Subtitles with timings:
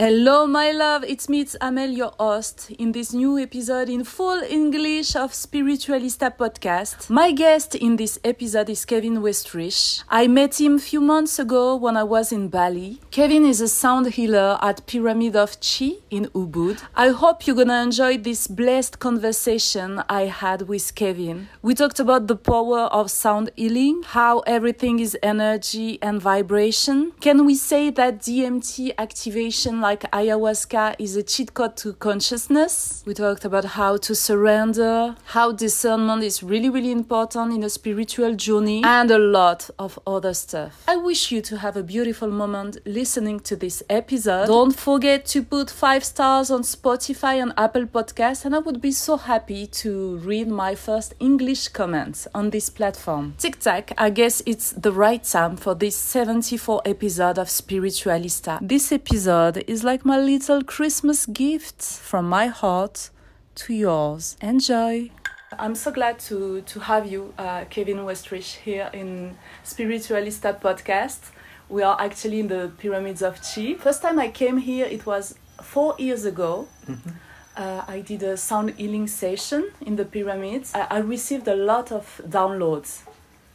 [0.00, 1.02] Hello, my love.
[1.02, 6.30] It's me, it's Amel, your host, in this new episode in full English of Spiritualista
[6.30, 7.10] podcast.
[7.10, 10.04] My guest in this episode is Kevin Westrich.
[10.08, 13.00] I met him a few months ago when I was in Bali.
[13.10, 16.80] Kevin is a sound healer at Pyramid of Chi in Ubud.
[16.94, 21.48] I hope you're gonna enjoy this blessed conversation I had with Kevin.
[21.60, 27.14] We talked about the power of sound healing, how everything is energy and vibration.
[27.20, 33.02] Can we say that DMT activation like ayahuasca is a cheat code to consciousness.
[33.06, 38.34] We talked about how to surrender, how discernment is really, really important in a spiritual
[38.34, 40.84] journey, and a lot of other stuff.
[40.86, 44.48] I wish you to have a beautiful moment listening to this episode.
[44.48, 48.92] Don't forget to put five stars on Spotify and Apple Podcasts, and I would be
[48.92, 53.36] so happy to read my first English comments on this platform.
[53.38, 58.58] Tic tac, I guess it's the right time for this 74 episode of Spiritualista.
[58.60, 63.10] This episode is like my little Christmas gift from my heart
[63.56, 64.36] to yours.
[64.40, 65.10] Enjoy!
[65.58, 71.30] I'm so glad to, to have you, uh, Kevin Westrich, here in Spiritualista podcast.
[71.68, 73.74] We are actually in the Pyramids of Chi.
[73.74, 76.68] First time I came here, it was four years ago.
[76.86, 77.10] Mm-hmm.
[77.56, 80.72] Uh, I did a sound healing session in the pyramids.
[80.74, 83.02] I, I received a lot of downloads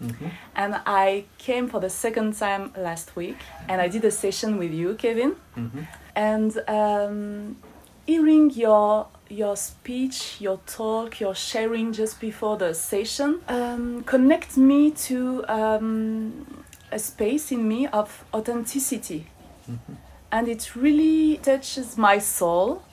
[0.04, 0.28] Mm-hmm.
[0.56, 4.74] And I came for the second time last week, and I did a session with
[4.74, 5.36] you, Kevin.
[5.58, 5.82] Mm-hmm.
[6.16, 7.58] And um,
[8.06, 14.92] hearing your your speech, your talk, your sharing just before the session um, connect me
[14.92, 19.26] to um, a space in me of authenticity,
[19.70, 19.94] mm-hmm.
[20.32, 22.84] and it really touches my soul.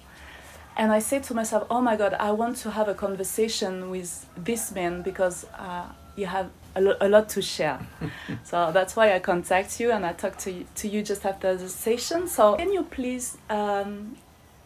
[0.77, 4.27] And I say to myself, "Oh my God, I want to have a conversation with
[4.37, 7.81] this man because uh, you have a, lo- a lot to share.
[8.45, 11.57] so that's why I contact you and I talk to you, to you just after
[11.57, 12.29] the session.
[12.29, 14.17] So can you please um,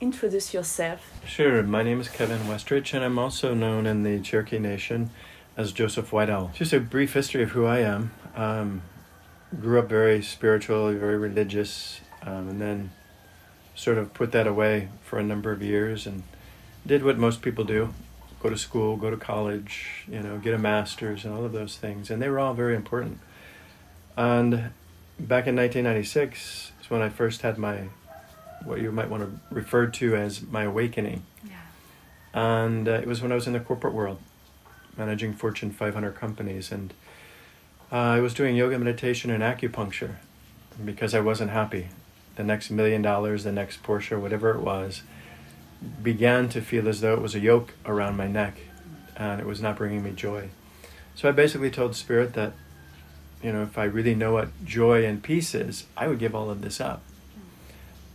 [0.00, 1.00] introduce yourself?
[1.26, 1.62] Sure.
[1.62, 5.10] My name is Kevin Westrich and I'm also known in the Cherokee Nation
[5.56, 6.50] as Joseph White Owl.
[6.54, 8.12] Just a brief history of who I am.
[8.34, 8.82] Um,
[9.60, 12.91] grew up very spiritual, very religious, um, and then
[13.75, 16.22] sort of put that away for a number of years and
[16.86, 17.92] did what most people do
[18.44, 21.78] go to school, go to college, you know, get a master's, and all of those
[21.78, 22.10] things.
[22.10, 23.19] And they were all very important.
[24.19, 24.71] And
[25.19, 27.88] back in 1996 is when I first had my,
[28.62, 31.25] what you might want to refer to as my awakening.
[31.43, 31.54] Yeah.
[32.34, 34.19] And uh, it was when I was in the corporate world,
[34.94, 36.71] managing Fortune 500 companies.
[36.71, 36.93] And
[37.91, 40.16] uh, I was doing yoga, meditation, and acupuncture
[40.84, 41.88] because I wasn't happy.
[42.37, 45.03] The next million dollars, the next Porsche, whatever it was
[46.03, 48.56] began to feel as though it was a yoke around my neck
[49.17, 50.49] and it was not bringing me joy.
[51.15, 52.53] So I basically told Spirit that,
[53.43, 56.51] you know, if I really know what joy and peace is, I would give all
[56.51, 57.03] of this up.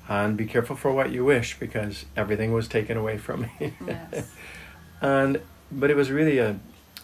[0.08, 3.74] And be careful for what you wish because everything was taken away from me.
[3.86, 4.32] Yes.
[5.02, 5.42] and
[5.72, 6.60] but it was really a,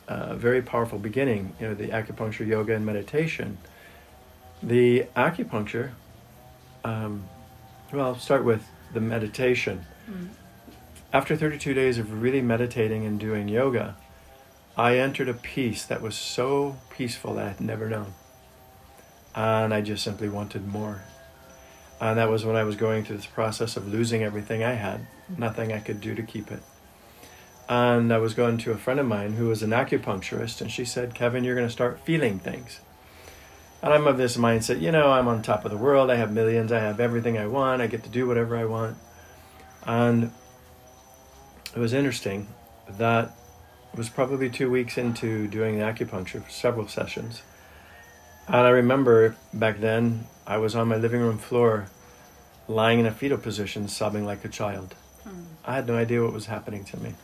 [0.08, 3.60] a very powerful beginning, you know, the acupuncture, yoga, and meditation.
[4.64, 5.92] The acupuncture,
[6.84, 7.26] um,
[7.94, 9.86] well, I'll start with the meditation.
[10.10, 10.30] Mm
[11.14, 13.96] after 32 days of really meditating and doing yoga,
[14.78, 18.14] I entered a peace that was so peaceful that I had never known.
[19.34, 21.04] And I just simply wanted more.
[22.02, 25.08] And that was when I was going through this process of losing everything I had,
[25.38, 26.62] nothing I could do to keep it.
[27.70, 30.86] And I was going to a friend of mine who was an acupuncturist, and she
[30.86, 32.80] said, Kevin, you're going to start feeling things.
[33.82, 36.12] And I'm of this mindset, you know, I'm on top of the world.
[36.12, 36.72] I have millions.
[36.72, 37.82] I have everything I want.
[37.82, 38.98] I get to do whatever I want.
[39.86, 40.32] And
[41.76, 42.48] it was interesting
[42.88, 43.36] that
[43.92, 47.42] it was probably two weeks into doing the acupuncture, for several sessions.
[48.48, 51.88] And I remember back then, I was on my living room floor,
[52.68, 54.96] lying in a fetal position, sobbing like a child.
[55.24, 55.44] Hmm.
[55.66, 57.16] I had no idea what was happening to me.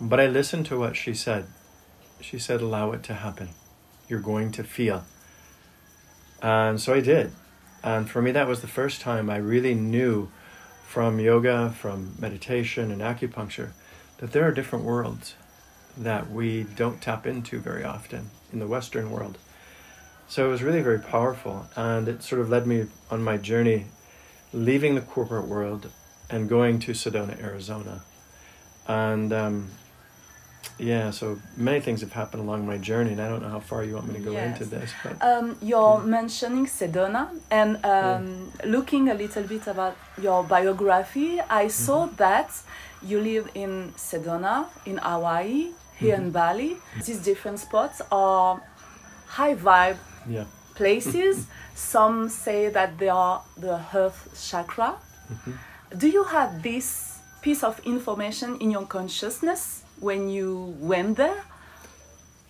[0.00, 1.46] But I listened to what she said.
[2.20, 3.48] She said, Allow it to happen.
[4.08, 5.04] You're going to feel.
[6.42, 7.32] And so I did.
[7.82, 10.30] And for me, that was the first time I really knew
[10.86, 13.70] from yoga, from meditation, and acupuncture
[14.18, 15.34] that there are different worlds
[15.96, 19.36] that we don't tap into very often in the Western world.
[20.28, 21.66] So it was really very powerful.
[21.76, 23.86] And it sort of led me on my journey,
[24.52, 25.90] leaving the corporate world
[26.30, 28.02] and going to Sedona, Arizona.
[28.86, 29.70] And um,
[30.78, 33.82] yeah, so many things have happened along my journey, and I don't know how far
[33.84, 34.60] you want me to go Yes.
[34.60, 40.42] into this, but Um, you're mentioning Sedona and um, looking a little bit about your
[40.44, 41.40] biography.
[41.40, 42.50] I saw that
[43.02, 46.76] you live in Sedona, in Hawaii, here in Bali.
[47.04, 48.60] These different spots are
[49.28, 49.98] high vibe
[50.28, 50.44] yeah.
[50.74, 51.46] places.
[51.74, 54.96] Some say that they are the earth chakra.
[55.96, 61.44] Do you have this piece of information in your consciousness when you went there?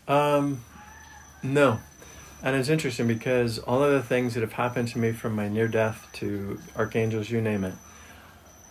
[0.09, 0.63] Um,
[1.43, 1.81] no.
[2.43, 5.49] And it's interesting because all of the things that have happened to me from my
[5.49, 7.75] near death to archangels, you name it,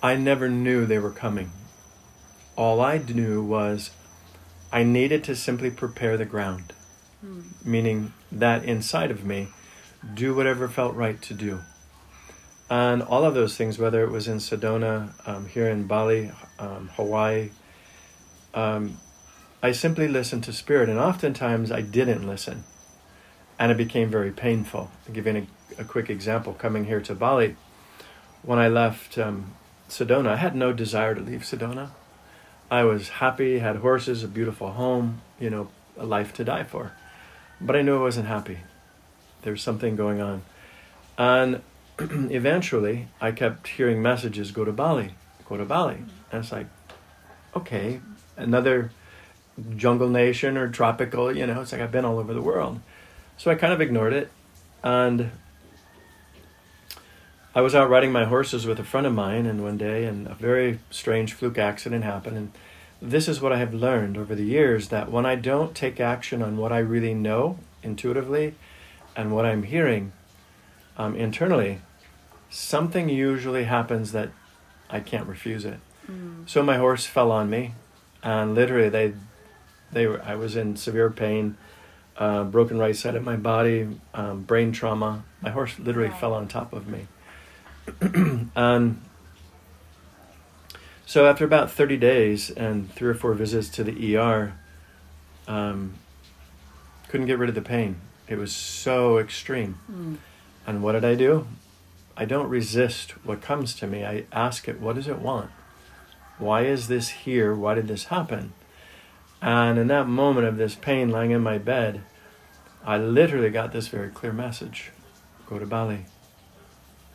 [0.02, 1.52] I never knew they were coming.
[2.56, 3.92] All I knew was
[4.72, 6.74] I needed to simply prepare the ground,
[7.66, 9.48] meaning that inside of me,
[10.14, 11.60] do whatever felt right to do.
[12.70, 16.90] And all of those things, whether it was in Sedona, um, here in Bali, um,
[16.96, 17.50] Hawaii,
[18.56, 18.98] um,
[19.62, 22.64] I simply listened to spirit, and oftentimes I didn't listen,
[23.60, 24.90] and it became very painful.
[25.08, 25.48] I'll give you
[25.78, 26.54] a, a quick example.
[26.54, 27.58] Coming here to Bali,
[28.42, 29.54] when I left um,
[29.90, 31.90] Sedona, I had no desire to leave Sedona.
[32.72, 36.94] I was happy, had horses, a beautiful home, you know, a life to die for,
[37.60, 38.60] but I knew I wasn't happy.
[39.42, 40.44] There was something going on,
[41.18, 41.62] and
[42.00, 45.16] eventually I kept hearing messages: "Go to Bali,
[45.48, 45.98] go to Bali,"
[46.32, 46.68] and it's like,
[47.56, 48.00] okay,
[48.38, 48.92] another
[49.76, 52.80] jungle nation or tropical, you know, it's like I've been all over the world.
[53.38, 54.32] So I kind of ignored it.
[54.84, 55.32] And
[57.54, 60.28] I was out riding my horses with a friend of mine, and one day, and
[60.28, 62.38] a very strange fluke accident happened.
[62.38, 62.52] And
[63.02, 66.42] this is what I have learned over the years that when I don't take action
[66.42, 68.56] on what I really know intuitively
[69.16, 70.12] and what I'm hearing
[70.98, 71.80] um, internally,
[72.50, 74.30] something usually happens that
[74.90, 75.80] I can't refuse it.
[76.46, 77.74] So my horse fell on me,
[78.26, 79.14] and literally they,
[79.94, 80.22] they were.
[80.22, 81.56] I was in severe pain,
[82.18, 85.24] uh, broken right side of my body, um, brain trauma.
[85.42, 86.16] My horse literally Wow.
[86.20, 87.08] fell on top of me,
[88.56, 89.02] and
[91.06, 94.54] so after about thirty days and three or four visits to the ER,
[95.48, 95.94] um,
[97.10, 97.98] couldn't get rid of the pain.
[98.28, 99.78] It was so extreme.
[100.68, 101.48] And what did I do?
[102.18, 104.04] I don't resist what comes to me.
[104.04, 105.52] I ask it, what does it want?
[106.38, 107.54] Why is this here?
[107.56, 108.54] Why did this happen?
[109.42, 112.02] And in that moment of this pain lying in my bed,
[112.86, 114.92] I literally got this very clear message
[115.48, 116.06] go to Bali.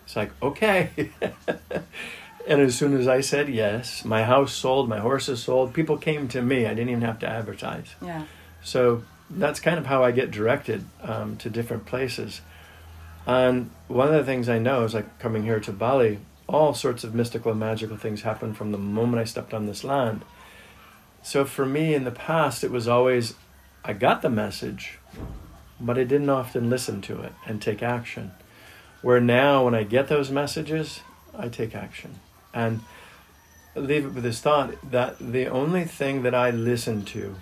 [0.05, 0.91] It's like, okay.
[2.47, 6.29] and as soon as I said yes, my house sold, my horses sold, people came
[6.29, 6.67] to me.
[6.67, 7.95] I didn't even have to advertise.
[8.01, 8.25] Yeah.
[8.63, 12.41] So that's kind of how I get directed um, to different places.
[13.27, 16.19] And one of the things I know is like coming here to Bali,
[16.51, 19.85] all sorts of mystical and magical things happen from the moment I stepped on this
[19.85, 20.25] land.
[21.23, 23.35] So for me in the past, it was always,
[23.85, 24.99] I got the message,
[25.81, 28.33] but I didn't often listen to it and take action.
[29.03, 31.01] Where now, when I get those messages,
[31.37, 32.21] I take action.
[32.53, 32.81] And
[33.75, 37.37] leave it with this thought that the only thing that I listen to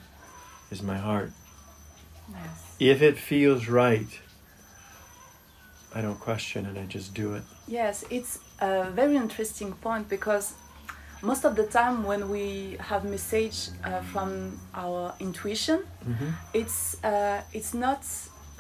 [0.71, 1.33] is my heart.
[2.31, 2.77] Yes.
[2.79, 4.21] If it feels right,
[5.95, 7.43] I don't question it, I just do it.
[7.69, 10.55] Yes, it's a very interesting point because
[11.23, 15.81] most of the time when we have message uh, from our intuition,
[16.55, 18.05] it's uh, it's not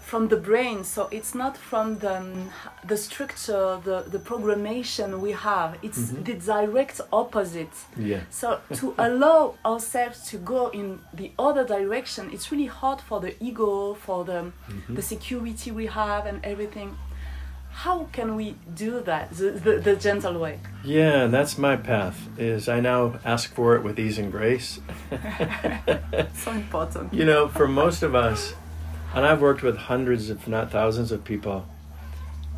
[0.09, 2.51] from the brain, so it's not from the um,
[2.87, 5.77] the structure, the the programmation we have.
[5.83, 7.77] It's the direct opposite.
[7.97, 8.21] Yeah.
[8.31, 13.33] So to allow ourselves to go in the other direction, it's really hard for the
[13.43, 14.53] ego, for the
[14.89, 16.97] the security we have and everything.
[17.83, 20.59] How can we do that the, the, the gentle way?
[20.83, 22.29] Yeah, that's my path.
[22.37, 24.81] Is I now ask for it with ease and grace.
[26.35, 27.15] So important.
[27.15, 28.55] you know, for most of us,
[29.15, 31.67] And I've worked with hundreds, if not thousands, of people,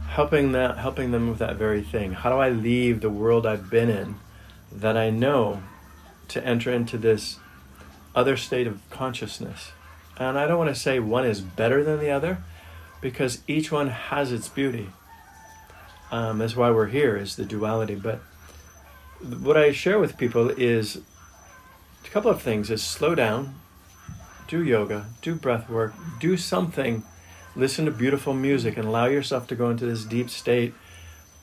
[0.09, 2.13] helping that, helping them with that very thing.
[2.13, 4.15] How do I leave the world I've been in,
[4.73, 5.63] that I know,
[6.29, 7.39] to enter into this
[8.15, 9.73] other state of consciousness?
[10.17, 12.39] And I don't want to say one is better than the other,
[13.03, 14.89] because each one has its beauty.
[16.11, 17.95] Um, that's why we're here, is the duality.
[17.95, 18.21] But
[19.21, 21.01] what I share with people is
[22.05, 23.55] a couple of things: is slow down,
[24.49, 27.05] do yoga, do breath work, do something,
[27.55, 30.75] listen to beautiful music, and allow yourself to go into this deep state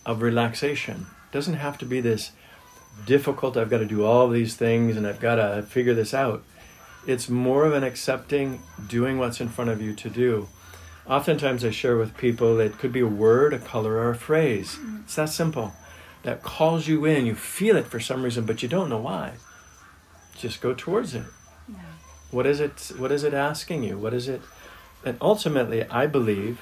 [0.06, 1.08] of relaxation.
[1.30, 2.32] It doesn't have to be this
[3.06, 3.56] difficult.
[3.56, 6.44] I've got to do all these things, and I've got to figure this out.
[7.06, 10.50] It's more of an accepting, doing what's in front of you to do
[11.10, 14.76] Oftentimes, I share with people it could be a word, a color, or a phrase.
[14.76, 15.02] Mm-hmm.
[15.04, 15.74] It's that simple.
[16.24, 17.26] That calls you in.
[17.26, 19.34] You feel it for some reason, but you don't know why.
[20.38, 21.24] Just go towards it.
[21.70, 21.76] Yeah.
[22.32, 22.92] What is it?
[22.98, 23.98] What is it asking you?
[23.98, 24.42] What is it?
[25.06, 26.62] And ultimately, I believe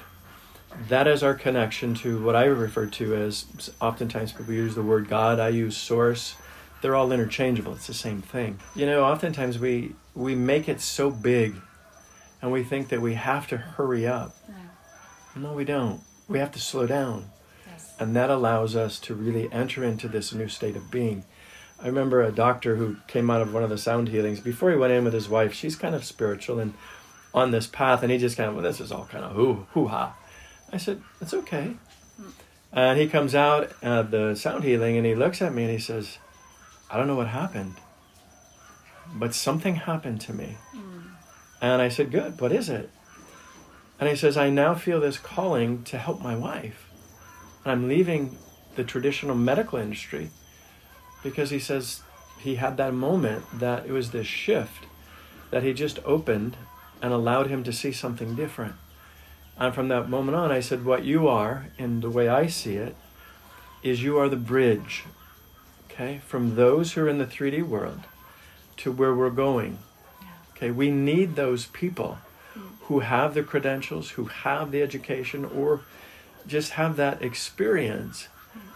[0.88, 3.72] that is our connection to what I refer to as.
[3.80, 5.40] Oftentimes, people use the word God.
[5.40, 6.36] I use source.
[6.82, 7.72] They're all interchangeable.
[7.72, 8.60] It's the same thing.
[8.76, 11.56] You know, oftentimes we we make it so big
[12.42, 14.36] and we think that we have to hurry up.
[15.34, 16.02] No, no we don't.
[16.28, 17.30] We have to slow down.
[17.66, 17.94] Yes.
[17.98, 21.24] And that allows us to really enter into this new state of being.
[21.78, 24.40] I remember a doctor who came out of one of the sound healings.
[24.40, 26.74] Before he went in with his wife, she's kind of spiritual and
[27.34, 29.66] on this path, and he just kind of, well, this is all kind of hoo
[29.72, 30.16] hoo ha.
[30.72, 31.76] I said, it's okay.
[32.72, 35.78] And he comes out of the sound healing and he looks at me and he
[35.78, 36.18] says,
[36.90, 37.74] I don't know what happened,
[39.14, 40.56] but something happened to me.
[40.74, 40.85] Mm.
[41.60, 42.90] And I said, Good, what is it?
[43.98, 46.90] And he says, I now feel this calling to help my wife.
[47.64, 48.36] And I'm leaving
[48.74, 50.30] the traditional medical industry
[51.22, 52.02] because he says
[52.38, 54.84] he had that moment that it was this shift
[55.50, 56.56] that he just opened
[57.00, 58.74] and allowed him to see something different.
[59.58, 62.76] And from that moment on, I said, What you are, in the way I see
[62.76, 62.94] it,
[63.82, 65.04] is you are the bridge,
[65.86, 68.00] okay, from those who are in the 3D world
[68.78, 69.78] to where we're going.
[70.56, 72.18] Okay, we need those people
[72.82, 75.80] who have the credentials, who have the education, or
[76.46, 78.28] just have that experience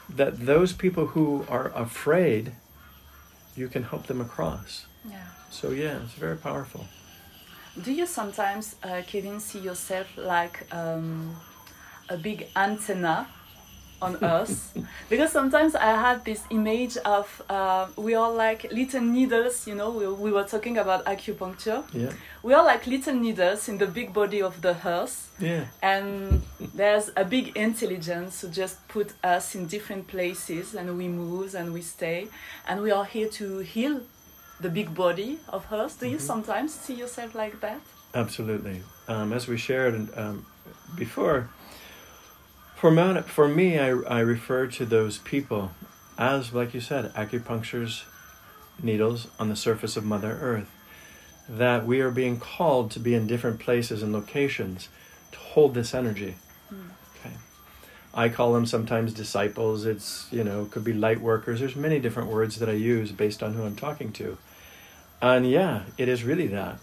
[0.09, 2.53] that those people who are afraid,
[3.57, 4.87] you can help them across.
[5.09, 5.17] Yeah.
[5.51, 6.87] So, yeah, it's very powerful.
[7.81, 11.37] Do you sometimes, uh, Kevin, see yourself like um,
[12.09, 13.29] a big antenna
[14.03, 14.73] on us
[15.09, 19.67] because sometimes I have this image of uh, we are like little needles.
[19.67, 21.85] You know, we, we were talking about acupuncture.
[21.93, 22.13] Yeah.
[22.43, 25.31] We are like little needles in the big body of the earth.
[25.39, 25.65] Yeah.
[25.83, 26.43] And
[26.75, 31.73] there's a big intelligence who just put us in different places, and we move and
[31.73, 32.29] we stay,
[32.67, 34.01] and we are here to heal
[34.61, 36.01] the big body of earth.
[36.01, 36.27] Do you mm-hmm.
[36.27, 37.81] sometimes see yourself like that?
[38.15, 38.83] Absolutely.
[39.09, 40.47] Um, as we shared um,
[40.97, 41.49] before
[42.81, 45.73] for, for me, I, I refer to those people
[46.17, 48.05] as, like you said, acupuncture's
[48.83, 50.71] needles on the surface of Mother Earth.
[51.47, 54.89] That we are being called to be in different places and locations
[55.33, 56.37] to hold this energy.
[56.73, 56.91] Mm.
[57.17, 57.35] Okay.
[58.15, 59.85] I call them sometimes disciples.
[59.85, 61.61] It's, you know, could be light workers.
[61.61, 64.39] There's many different words that I use based on who I'm talking to.
[65.21, 66.79] And yeah, it is really that.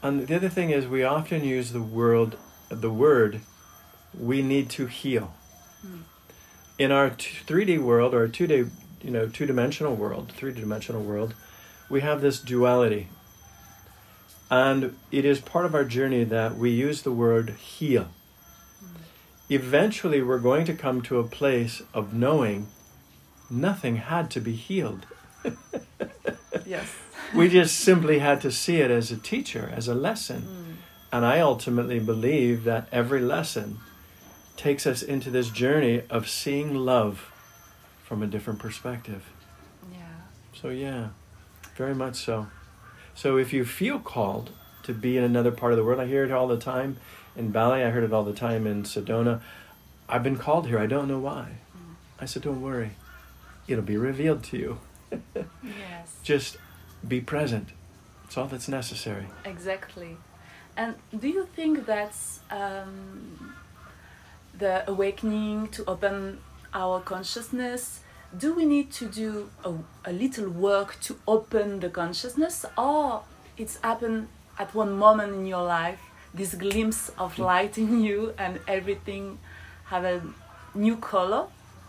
[0.00, 2.36] And the other thing is we often use the word
[2.68, 3.40] the word
[4.18, 5.34] we need to heal.
[5.84, 6.02] Mm.
[6.78, 8.70] In our 3D world or 2D,
[9.02, 11.34] you know, two-dimensional world, three-dimensional world,
[11.88, 13.08] we have this duality.
[14.50, 18.08] And it is part of our journey that we use the word heal.
[18.82, 18.88] Mm.
[19.50, 22.68] Eventually, we're going to come to a place of knowing
[23.50, 25.06] nothing had to be healed.
[26.66, 26.94] yes.
[27.34, 30.42] we just simply had to see it as a teacher, as a lesson.
[30.42, 30.74] Mm.
[31.12, 33.78] And I ultimately believe that every lesson
[34.56, 37.30] takes us into this journey of seeing love
[38.02, 39.24] from a different perspective.
[39.92, 39.98] Yeah.
[40.54, 41.08] So, yeah,
[41.76, 42.48] very much so.
[43.14, 44.50] So, if you feel called
[44.84, 46.98] to be in another part of the world, I hear it all the time
[47.36, 49.40] in Bali, I heard it all the time in Sedona.
[50.08, 51.58] I've been called here, I don't know why.
[51.76, 51.94] Mm.
[52.20, 52.92] I said, Don't worry,
[53.66, 54.78] it'll be revealed to you.
[55.34, 56.16] yes.
[56.22, 56.58] Just
[57.06, 57.70] be present.
[58.24, 59.26] It's all that's necessary.
[59.44, 60.16] Exactly.
[60.76, 63.54] And do you think that's um,
[64.58, 66.38] the awakening, to open
[66.72, 68.00] our consciousness,
[68.36, 69.72] do we need to do a,
[70.04, 73.22] a little work to open the consciousness, or
[73.56, 76.00] it's happened at one moment in your life,
[76.32, 77.44] this glimpse of mm.
[77.44, 79.38] light in you, and everything
[79.86, 80.20] have a
[80.74, 81.46] new color?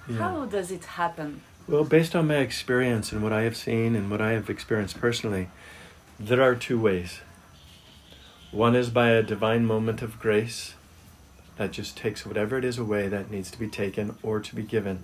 [0.08, 0.18] Yeah.
[0.18, 1.42] How does it happen?
[1.68, 5.00] Well, based on my experience and what I have seen and what I have experienced
[5.00, 5.50] personally,
[6.20, 7.22] there are two ways.
[8.52, 10.75] One is by a divine moment of grace
[11.58, 14.64] that just takes whatever it is away that needs to be taken or to be
[14.64, 15.00] given.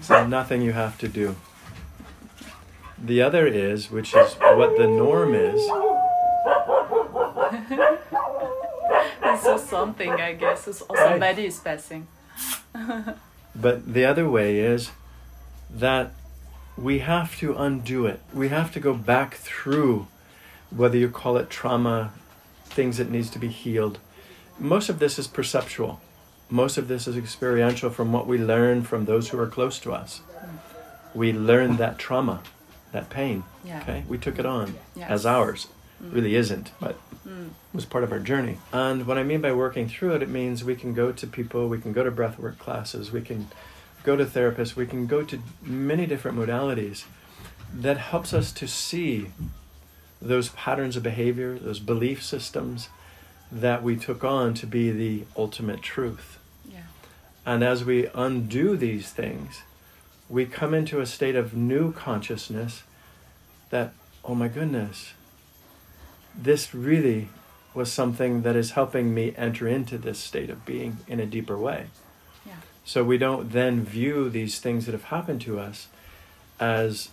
[0.00, 1.36] So nothing you have to do.
[2.98, 5.60] The other is, which is what the norm is,
[9.22, 12.06] It's so something, I guess, or somebody is passing.
[13.54, 14.90] But the other way is
[15.68, 16.12] that
[16.76, 18.20] we have to undo it.
[18.32, 20.06] We have to go back through
[20.70, 22.12] whether you call it trauma,
[22.64, 23.98] things that needs to be healed.
[24.60, 26.00] Most of this is perceptual.
[26.50, 29.92] Most of this is experiential from what we learn from those who are close to
[29.92, 30.20] us.
[31.14, 32.42] We learn that trauma,
[32.92, 33.44] that pain.
[33.64, 33.80] Yeah.
[33.80, 34.04] Okay?
[34.06, 35.10] We took it on Yes.
[35.10, 35.68] as ours.
[36.02, 36.14] Mm.
[36.14, 37.50] Really isn't, but mm.
[37.72, 38.58] was part of our journey.
[38.72, 41.68] And what I mean by working through it, it means we can go to people,
[41.68, 43.48] we can go to breathwork classes, we can
[44.02, 47.04] go to therapists, we can go to many different modalities
[47.72, 49.28] that helps us to see
[50.20, 52.88] those patterns of behavior, those belief systems
[53.52, 56.38] that we took on to be the ultimate truth.
[56.70, 56.82] Yeah.
[57.44, 59.62] And as we undo these things,
[60.28, 62.84] we come into a state of new consciousness
[63.70, 63.92] that,
[64.24, 65.14] oh my goodness,
[66.36, 67.28] this really
[67.74, 71.58] was something that is helping me enter into this state of being in a deeper
[71.58, 71.86] way.
[72.46, 72.54] Yeah.
[72.84, 75.88] So we don't then view these things that have happened to us
[76.58, 77.10] as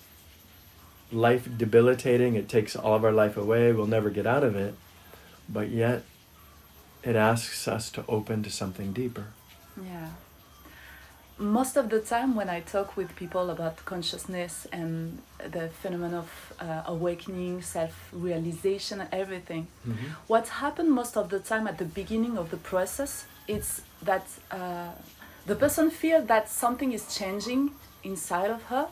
[1.11, 2.35] life debilitating.
[2.35, 3.71] It takes all of our life away.
[3.71, 4.75] We'll never get out of it.
[5.49, 6.03] But yet,
[7.07, 9.25] it asks us to open to something deeper.
[9.91, 10.09] Yeah.
[11.39, 15.19] Most of the time, when I talk with people about consciousness and
[15.55, 19.67] the phenomenon of uh, awakening, self realization, and everything,
[20.27, 24.89] what happened most of the time at the beginning of the process is that uh,
[25.45, 27.69] the person feels that something is changing
[28.03, 28.87] inside of her,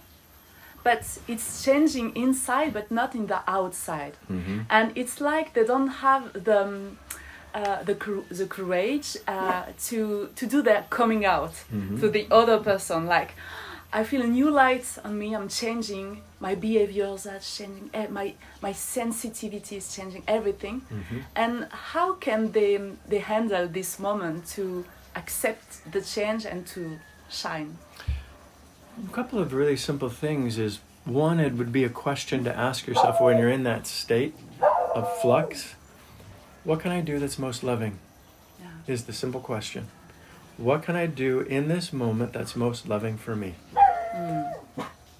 [0.83, 4.13] but it's changing inside, but not in the outside.
[4.69, 6.61] And it's like they don't have the.
[6.63, 6.97] um,
[7.55, 7.95] uh, the
[8.29, 11.53] the courage uh, to to do that coming out
[11.99, 13.05] to the other person.
[13.05, 13.31] Like
[13.93, 15.33] I feel a new light on me.
[15.33, 16.21] I'm changing.
[16.41, 17.89] My behaviors are changing.
[17.93, 20.23] Eh, my my sensitivity is changing.
[20.27, 20.81] Everything.
[21.33, 24.83] And how can they they handle this moment to
[25.15, 27.77] accept the change and to shine?
[29.09, 32.87] A couple of really simple things is one, it would be a question to ask
[32.87, 34.33] yourself when you're in that state
[34.95, 35.75] of flux
[36.65, 37.99] what can I do that's most loving?
[38.59, 39.87] yeah Is the simple question.
[40.57, 43.55] What can I do in this moment that's most loving for me?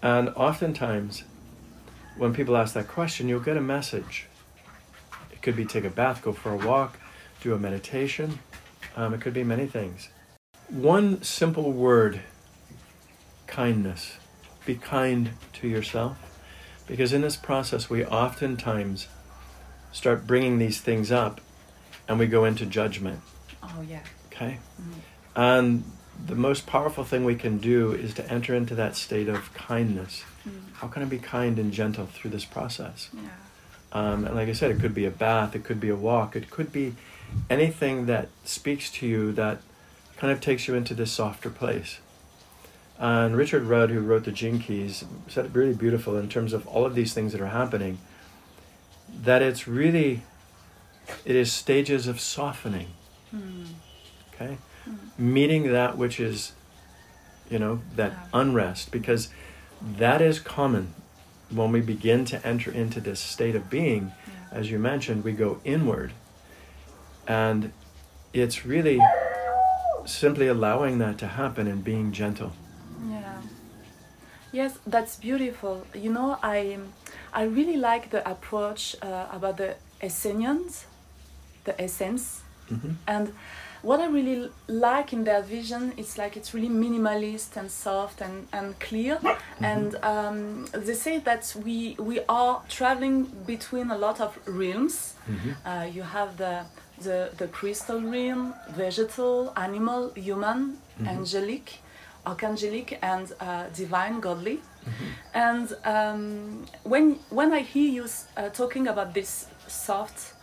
[0.01, 1.23] And oftentimes,
[2.17, 4.27] when people ask that question, you'll get a message.
[5.31, 6.99] It could be take a bath, go for a walk,
[7.41, 8.39] do a meditation.
[8.95, 10.09] Um, it could be many things.
[10.69, 12.21] One simple word
[13.45, 14.17] kindness.
[14.65, 16.17] Be kind to yourself.
[16.87, 19.07] Because in this process, we oftentimes
[19.95, 21.39] start bringing these things up
[22.07, 23.21] and we go into judgment.
[23.63, 24.57] oh yeah Okay?
[25.35, 25.83] And
[26.27, 30.23] the most powerful thing we can do is to enter into that state of kindness.
[30.73, 33.09] How can I be kind and gentle through this process?
[33.13, 33.29] yeah
[33.93, 36.35] Um, and like I said, it could be a bath, it could be a walk,
[36.35, 36.95] it could be
[37.49, 39.61] anything that speaks to you that
[40.17, 41.99] kind of takes you into this softer place.
[42.99, 46.67] And Richard Rudd, who wrote the Gene Keys, said it really beautiful in terms of
[46.67, 47.97] all of these things that are happening.
[49.23, 50.21] That it's really,
[51.23, 52.87] it is stages of softening.
[53.31, 53.65] Hmm.
[54.33, 54.93] Okay, hmm.
[55.17, 56.51] meeting that which is,
[57.49, 58.39] you know, that Yeah.
[58.41, 59.29] unrest, because
[59.81, 60.93] that is common
[61.49, 64.11] when we begin to enter into this state of being.
[64.51, 66.13] As you mentioned, we go inward,
[67.27, 67.71] and
[68.33, 68.99] it's really
[70.05, 72.53] simply allowing that to happen and being gentle.
[74.55, 75.85] Yes, that's beautiful.
[75.93, 76.77] You know, I
[77.33, 80.85] I really like the approach uh, about the essence,
[81.65, 82.41] the essence,
[83.05, 83.33] and
[83.81, 88.47] what I really like in their vision, it's like it's really minimalist and soft and,
[88.53, 89.19] and clear.
[89.61, 95.15] And um, they say that we we are traveling between a lot of realms.
[95.65, 96.63] Uh, you have the
[97.01, 101.79] the the crystal realm, vegetal, animal, human, angelic
[102.25, 104.59] archangelic and uh, divine, godly.
[105.33, 108.05] And um, when when I hear you
[108.37, 110.33] uh, talking about this soft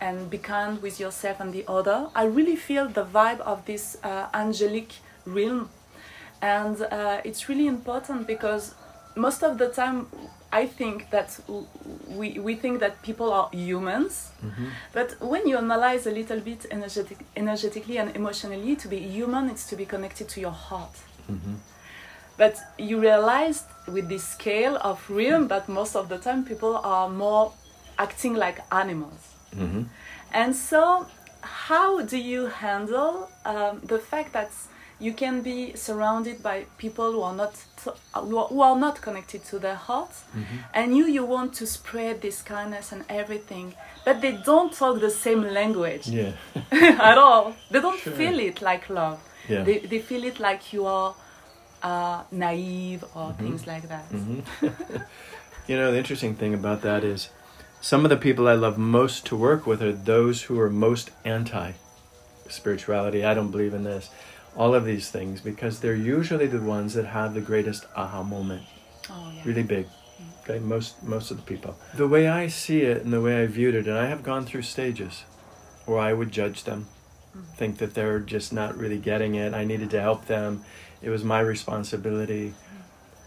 [0.00, 3.98] and be kind with yourself and the other, I really feel the vibe of this
[4.02, 4.92] uh, angelic
[5.26, 5.68] realm,
[6.40, 8.74] and uh, it's really important because
[9.16, 10.06] most of the time
[10.52, 11.38] I think that
[12.08, 14.30] we, we think that people are humans,
[14.92, 19.68] but when you analyze a little bit energetic, energetically and emotionally, to be human, it's
[19.68, 20.96] to be connected to your heart.
[21.30, 21.54] Mm-hmm.
[22.36, 27.08] But you realized with this scale of realm that most of the time people are
[27.08, 27.52] more
[27.98, 29.20] acting like animals.
[29.54, 29.82] Mm-hmm.
[30.32, 31.06] And so,
[31.42, 34.50] how do you handle um, the fact that
[35.00, 37.54] you can be surrounded by people who are not
[38.14, 40.56] who are, not connected to their hearts, mm-hmm.
[40.74, 45.10] and you you want to spread this kindness and everything, but they don't talk the
[45.10, 46.32] same language Yeah.
[46.72, 47.54] at all.
[47.70, 48.12] They don't Sure.
[48.12, 49.18] feel it like love.
[49.48, 49.64] Yeah.
[49.64, 51.14] They they feel it like you are
[51.82, 53.44] uh, naive or Mm-hmm.
[53.44, 54.04] things like that.
[55.66, 57.28] You know, the interesting thing about that is
[57.80, 61.10] some of the people I love most to work with are those who are most
[61.24, 61.72] anti
[62.48, 63.24] spirituality.
[63.24, 64.10] I don't believe in this.
[64.56, 68.62] All of these things because they're usually the ones that have the greatest aha moment.
[69.08, 69.42] Oh yeah.
[69.44, 69.86] Really big.
[70.42, 71.76] Okay, most most of the people.
[71.94, 74.44] The way I see it and the way I viewed it, and I have gone
[74.44, 75.24] through stages
[75.86, 76.88] where I would judge them,
[77.56, 79.54] think that they're just not really getting it.
[79.54, 80.64] I needed to help them.
[81.02, 82.54] It was my responsibility.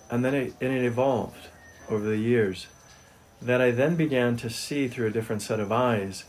[0.10, 1.48] And then it, and it evolved
[1.90, 2.68] over the years
[3.42, 6.24] that I then began to see through a different set of eyes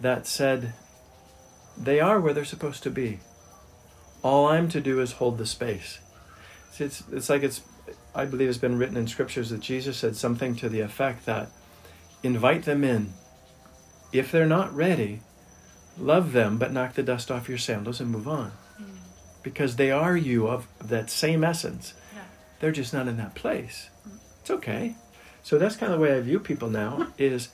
[0.00, 0.74] that said,
[1.76, 3.20] they are where they're supposed to be.
[4.22, 5.98] All I'm to do is hold the space.
[6.70, 7.62] See, It's, it's like it's,
[8.14, 11.50] I believe it's been written in scriptures that Jesus said something to the effect that
[12.22, 13.14] invite them in.
[14.12, 15.20] If they're not ready,
[15.98, 18.52] love them, but knock the dust off your sandals and move on.
[19.42, 21.94] Because they are you of that same essence.
[22.14, 22.22] Yeah.
[22.60, 23.90] They're just not in that place.
[24.08, 24.18] Mm.
[24.40, 24.94] It's okay.
[25.42, 27.48] So that's kind of the way I view people now is,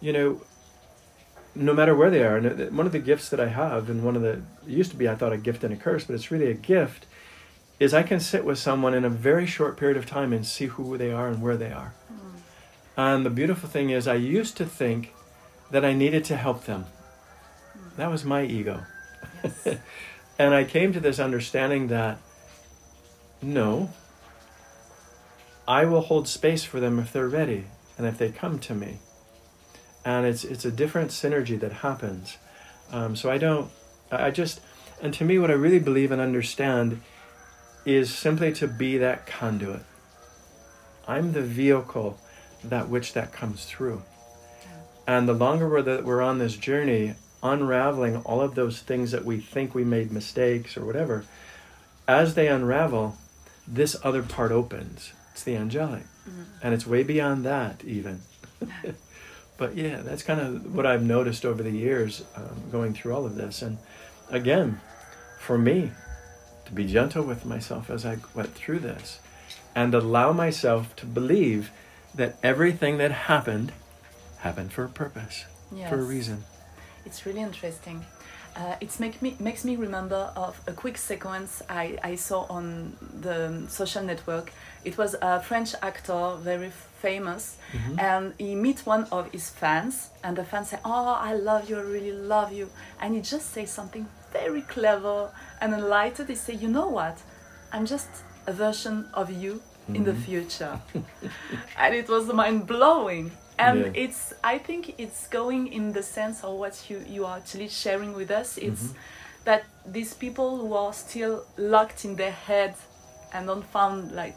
[0.00, 0.40] you know,
[1.54, 2.36] no matter where they are.
[2.36, 4.96] And uh, one of the gifts that I have, and one of the, used to
[4.96, 7.06] be I thought a gift and a curse, but it's really a gift,
[7.80, 10.66] is I can sit with someone in a very short period of time and see
[10.66, 11.94] who they are and where they are.
[12.12, 12.40] Mm.
[12.96, 15.12] And the beautiful thing is, I used to think
[15.70, 16.86] that I needed to help them.
[17.76, 17.96] Mm.
[17.96, 18.84] That was my ego.
[20.38, 22.18] and I came to this understanding that
[23.42, 23.90] no,
[25.66, 27.66] I will hold space for them if they're ready
[27.96, 28.98] and if they come to me.
[30.04, 32.36] And it's it's a different synergy that happens.
[32.90, 33.70] Um, so I don't,
[34.10, 34.60] I I just,
[35.02, 37.00] and to me, what I really believe and understand
[37.84, 39.82] is simply to be that conduit.
[41.06, 42.18] I'm the vehicle
[42.62, 44.02] that which that comes through.
[45.06, 49.24] And the longer we're, that we're on this journey, unraveling all of those things that
[49.24, 51.24] we think we made mistakes or whatever,
[52.08, 53.16] as they unravel,
[53.68, 55.12] this other part opens.
[55.32, 56.04] It's the angelic.
[56.62, 58.22] And it's way beyond that, even.
[59.58, 63.26] but yeah, that's kind of what I've noticed over the years um, going through all
[63.26, 63.60] of this.
[63.60, 63.76] And
[64.30, 64.80] again,
[65.38, 65.90] for me,
[66.64, 69.18] to be gentle with myself as I went through this
[69.74, 71.70] and allow myself to believe
[72.14, 73.72] that everything that happened
[74.38, 75.92] happened for a purpose, for a Yes.
[76.08, 76.44] reason.
[77.04, 78.04] It's really interesting.
[78.56, 82.96] Uh, it make me, makes me remember of a quick sequence I, I saw on
[83.20, 84.52] the um, social network.
[84.84, 87.98] It was a French actor, very famous, mm-hmm.
[87.98, 91.78] and he meet one of his fans, and the fan say, "Oh, I love you,
[91.78, 96.28] I really love you," and he just say something very clever and enlightened.
[96.28, 97.18] He say, "You know what?
[97.72, 98.08] I'm just
[98.46, 100.22] a version of you in the mm-hmm.
[100.22, 100.80] future,"
[101.76, 104.04] and it was mind blowing and Yeah.
[104.04, 108.12] it's i think it's going in the sense of what you you are actually sharing
[108.14, 109.44] with us it's Mm-hmm.
[109.44, 112.74] that these people who are still locked in their head
[113.32, 114.34] and don't found like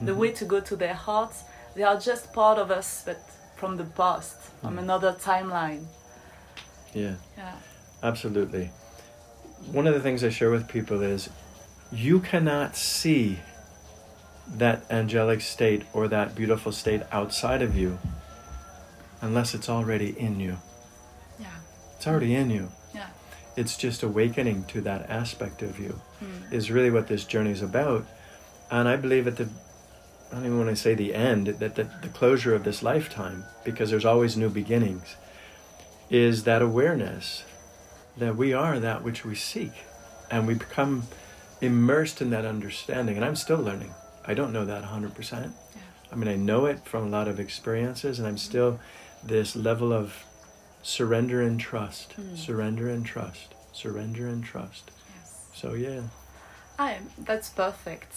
[0.00, 0.20] the Mm-hmm.
[0.20, 3.18] way to go to their hearts they are just part of us but
[3.56, 5.84] from the past from another timeline
[6.94, 7.14] Yeah.
[7.38, 7.54] yeah
[8.02, 8.70] Absolutely.
[9.72, 11.30] One of the things I share with people is
[11.90, 13.38] you cannot see
[14.58, 17.98] that angelic state or that beautiful state outside of you
[19.20, 20.58] unless it's already in you.
[21.38, 21.46] yeah
[21.96, 22.68] It's already in you.
[22.94, 23.08] yeah
[23.56, 26.54] It's just awakening to that aspect of you hmm.
[26.54, 28.06] is really what this journey is about.
[28.70, 29.48] And I believe at the
[30.30, 33.44] I don't even want to say the end, that the, the closure of this lifetime,
[33.64, 35.16] because there's always new beginnings,
[36.10, 37.44] is that awareness
[38.16, 39.72] that we are that which we seek.
[40.30, 41.04] And we become
[41.60, 43.16] immersed in that understanding.
[43.16, 43.94] And I'm still learning.
[44.24, 45.52] I don't know that 100%.
[46.10, 48.38] I mean, I know it from a lot of experiences, and I'm hmm.
[48.38, 48.80] still
[49.26, 50.24] this level of
[50.82, 54.90] surrender and trust, surrender and trust, surrender and trust.
[55.14, 56.02] yes So, yeah.
[56.78, 58.12] I, that's perfect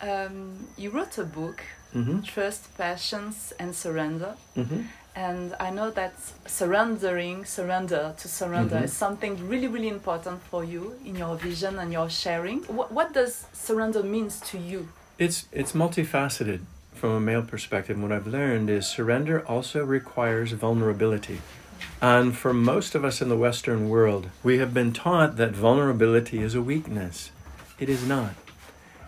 [0.00, 4.82] um, you wrote a book hmm trust patience and surrender hmm
[5.16, 6.12] and I know that
[6.46, 8.84] surrendering, surrender to surrender Mhm.
[8.84, 12.62] is something really, really important for you in your vision and your sharing.
[12.78, 14.88] What, what does surrender means to you?
[15.18, 16.60] It's it's multifaceted
[16.98, 18.00] from a male perspective.
[18.00, 21.40] What I've learned is surrender also requires vulnerability.
[22.02, 26.42] And for most of us in the Western world, we have been taught that vulnerability
[26.42, 27.30] is a weakness.
[27.78, 28.34] It is not.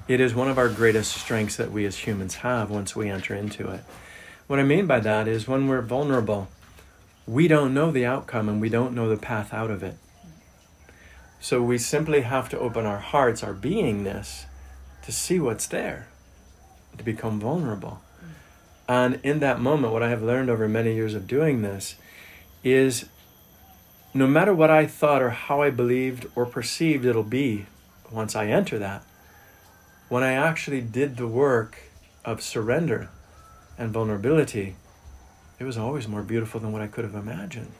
[0.06, 3.34] It is one of our greatest strengths that we as humans have once we enter
[3.34, 3.80] into it.
[4.46, 6.48] What I mean by that is when we're vulnerable,
[7.26, 9.96] we don't know the outcome and we don't know the path out of it.
[11.40, 14.44] So we simply have to open our hearts, our beingness,
[15.02, 16.08] to see what's there,
[16.98, 18.00] to become vulnerable.
[18.88, 21.96] And in that moment, what I have learned over many years of doing this
[22.64, 23.06] is
[24.12, 27.66] no matter what I thought or how I believed or perceived it'll be
[28.10, 29.04] once I enter that,
[30.08, 31.78] when I actually did the work
[32.24, 33.08] of surrender
[33.78, 34.74] and vulnerability,
[35.58, 37.72] it was always more beautiful than what I could have imagined.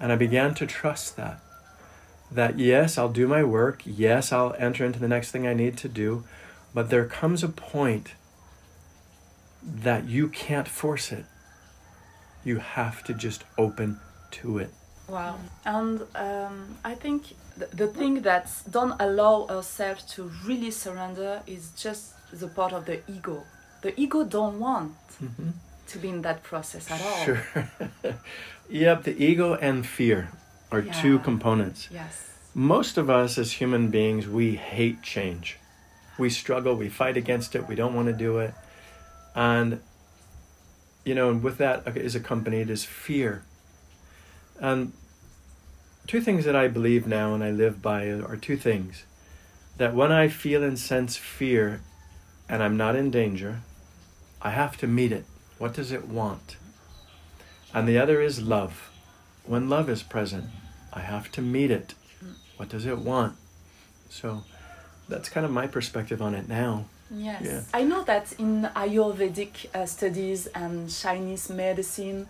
[0.00, 1.40] And I began to trust that.
[2.30, 3.82] That yes, I'll do my work.
[3.84, 6.24] Yes, I'll enter into the next thing I need to do.
[6.78, 8.14] But there comes a point
[9.64, 11.24] that you can't force it.
[12.44, 13.98] You have to just open
[14.38, 14.70] to it.
[15.08, 15.40] Wow.
[15.64, 21.72] And um, I think the, the thing that don't allow ourselves to really surrender is
[21.76, 23.42] just the part of the ego.
[23.82, 25.50] The ego don't want Mm-hmm.
[25.88, 27.24] to be in that process at all.
[27.24, 27.42] Sure.
[28.70, 30.28] yep, the ego and fear
[30.70, 31.88] are two components.
[31.90, 32.14] Yes.
[32.54, 35.57] Most of us as human beings, we hate change.
[36.18, 38.52] We struggle, we fight against it, we don't want to do it.
[39.34, 39.80] And,
[41.04, 43.44] you know, and with that is accompanied is fear.
[44.60, 44.92] And
[46.08, 49.04] two things that I believe now and I live by are two things.
[49.76, 51.80] That when I feel and sense fear
[52.48, 53.60] and I'm not in danger,
[54.42, 55.24] I have to meet it.
[55.58, 56.56] What does it want?
[57.72, 58.90] And the other is love.
[59.44, 60.46] When love is present,
[60.92, 61.94] I have to meet it.
[62.56, 63.36] What does it want?
[64.08, 64.44] So
[65.08, 66.84] that's kind of my perspective on it now.
[67.10, 67.42] Yes.
[67.44, 67.60] Yeah.
[67.72, 72.28] I know that in Ayurvedic uh, studies and Chinese medicine,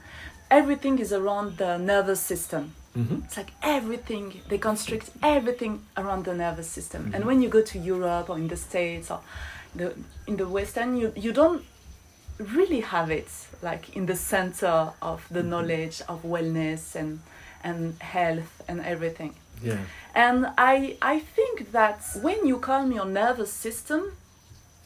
[0.50, 2.72] everything is around the nervous system.
[2.96, 3.24] Mhm.
[3.24, 7.10] It's like everything, they constrict everything around the nervous system.
[7.14, 9.20] And when you go to Europe or in the States or
[9.74, 9.94] the,
[10.26, 11.64] in the Western, you, you don't
[12.38, 13.28] really have it
[13.62, 17.20] like in the center of the knowledge of wellness and,
[17.64, 19.34] and health and everything.
[19.62, 19.78] Yeah.
[20.14, 24.12] And I, I think that when you calm your nervous system,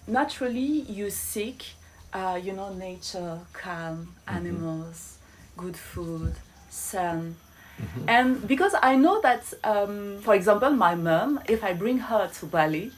[0.06, 1.64] naturally you seek,
[2.12, 5.18] uh, you know, nature, calm, animals,
[5.56, 6.34] good food,
[6.70, 7.36] sun.
[8.06, 12.46] And because I know that, um, for example, my mom, if I bring her to
[12.46, 12.92] Bali,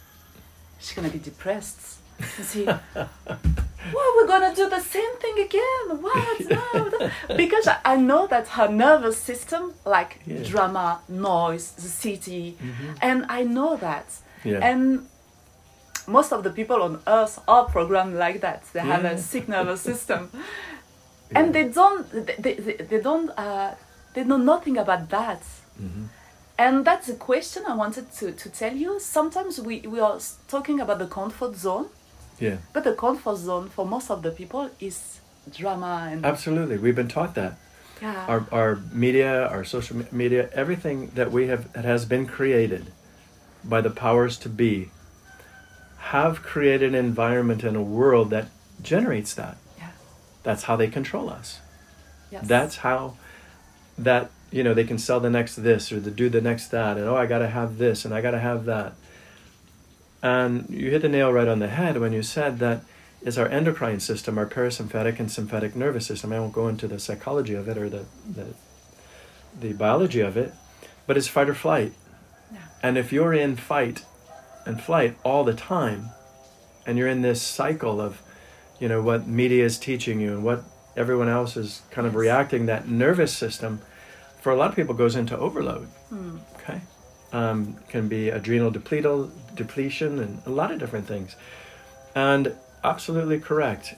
[0.79, 1.99] she's gonna be depressed.
[2.43, 2.69] See,
[3.93, 6.03] well, we're gonna do the same thing again.
[6.03, 6.41] What?
[7.29, 7.37] No.
[7.37, 10.43] Because I- know that her nervous system, like Yeah.
[10.43, 12.57] drama, noise, the city,
[13.03, 14.07] and I know that.
[14.45, 14.61] Yeah.
[14.71, 15.07] And
[16.07, 18.63] most of the people on earth are programmed like that.
[18.73, 19.13] They have Yeah.
[19.13, 20.31] a sick nervous system,
[21.35, 22.11] and they don't.
[22.27, 23.31] They, they, they- they don't.
[23.39, 23.75] Uh,
[24.15, 25.43] they know nothing about that.
[25.83, 26.05] Mm-hmm.
[26.57, 29.01] And that's a question I wanted to, to tell you.
[29.01, 31.87] Sometimes we, we are talking about the comfort zone,
[32.41, 32.57] Yeah.
[32.73, 35.21] but the comfort zone for most of the people is
[35.57, 36.79] drama and Absolutely.
[36.79, 37.55] We've been taught that.
[38.03, 38.27] yeah.
[38.27, 42.93] Our, our media, our social media, everything that we have that has been created
[43.63, 44.91] by the powers to be
[45.99, 48.49] have created an environment and a world that
[48.83, 49.57] generates that.
[49.79, 49.91] yeah.
[50.43, 51.61] That's how they control us.
[52.31, 52.47] Yes.
[52.47, 53.17] That's how
[53.97, 56.97] that you know they can sell the next this or to do the next that
[56.97, 58.95] and oh I got to have this and I got to have that.
[60.25, 62.81] And you hit the nail right on the head when you said that
[63.21, 66.33] is our endocrine system, our parasympathetic and sympathetic nervous system.
[66.33, 68.55] I won't go into the psychology of it or the the,
[69.61, 70.55] the biology of it,
[71.07, 71.93] but it's fight or flight.
[72.51, 72.61] Yeah.
[72.83, 74.07] And if you're in fight
[74.65, 76.09] and flight all the time,
[76.87, 78.23] and you're in this cycle of,
[78.81, 80.65] you know, what media is teaching you and what
[80.97, 82.21] everyone else is kind of Yes.
[82.21, 83.83] reacting, that nervous system,
[84.41, 85.87] for a lot of people, goes into overload.
[86.09, 86.39] Hmm.
[86.57, 86.81] Okay,
[87.33, 91.37] um, can be adrenal depletal, depletion, and a lot of different things.
[92.15, 93.95] And absolutely correct.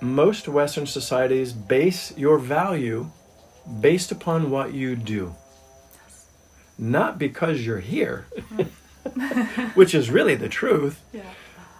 [0.00, 3.10] Most Western societies base your value
[3.80, 5.34] based upon what you do,
[6.78, 8.26] not because you're here,
[9.74, 11.00] which is really the truth.
[11.12, 11.22] yeah.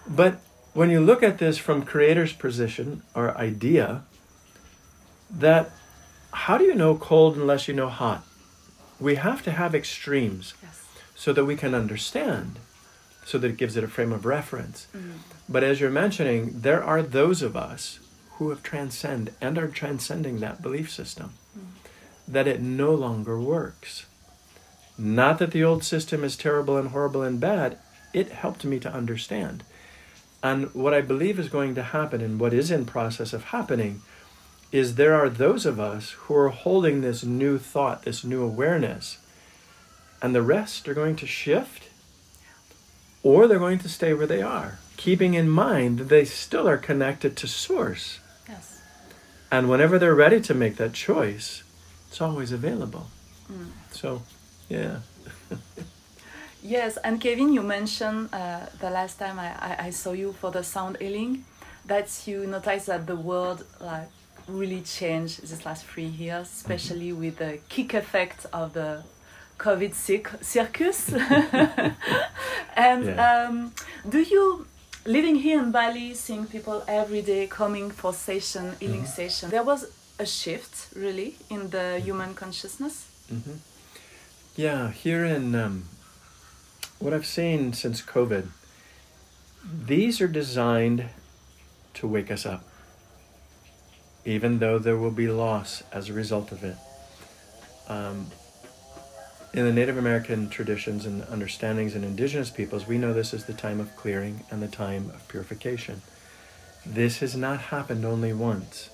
[0.07, 0.39] But
[0.73, 4.03] when you look at this from creator's position or idea,
[5.29, 5.71] that
[6.31, 8.23] how do you know cold unless you know hot?
[8.99, 10.82] We have to have extremes Yes.
[11.23, 12.59] So that we can understand,
[13.25, 14.87] so that it gives it a frame of reference.
[14.93, 15.19] Mm.
[15.47, 17.99] But as you're mentioning, there are those of us
[18.31, 21.63] who have transcended and are transcending that belief system, mm.
[22.27, 24.05] that it no longer works.
[24.97, 27.77] Not that the old system is terrible and horrible and bad,
[28.13, 29.63] it helped me to understand.
[30.43, 34.01] And what I believe is going to happen and what is in process of happening
[34.73, 39.19] is there are those of us who are holding this new thought, this new awareness,
[40.23, 41.89] and the rest are going to shift
[43.21, 46.77] or they're going to stay where they are, keeping in mind that they still are
[46.77, 48.19] connected to source.
[48.49, 48.81] Yes.
[49.51, 51.63] And whenever they're ready to make that choice,
[52.09, 53.07] it's always available.
[53.91, 54.23] So,
[54.69, 54.99] yeah.
[56.65, 60.49] Yes, and Kevin, you mentioned uh, the last time I, I, I saw you for
[60.49, 61.43] the sound healing
[61.85, 64.07] that you noticed that the world like
[64.47, 69.03] really changed this last three years, especially with the kick effect of the
[69.57, 71.11] COVID circ- circus.
[72.75, 73.47] and Yeah.
[73.47, 73.73] um,
[74.09, 74.65] do you
[75.05, 79.49] living here in Bali, seeing people every day coming for session, healing session?
[79.49, 79.85] There was
[80.19, 83.05] a shift really in the human consciousness.
[84.55, 85.83] Yeah, here in um,
[86.99, 88.47] what I've seen since COVID,
[89.87, 91.05] these are designed
[91.95, 92.63] to wake us up,
[94.25, 96.75] even though there will be loss as a result of it.
[97.87, 98.27] Um,
[99.53, 103.53] in the Native American traditions and understandings and indigenous peoples, we know this is the
[103.53, 106.01] time of clearing and the time of purification.
[106.85, 108.89] This has not happened only once.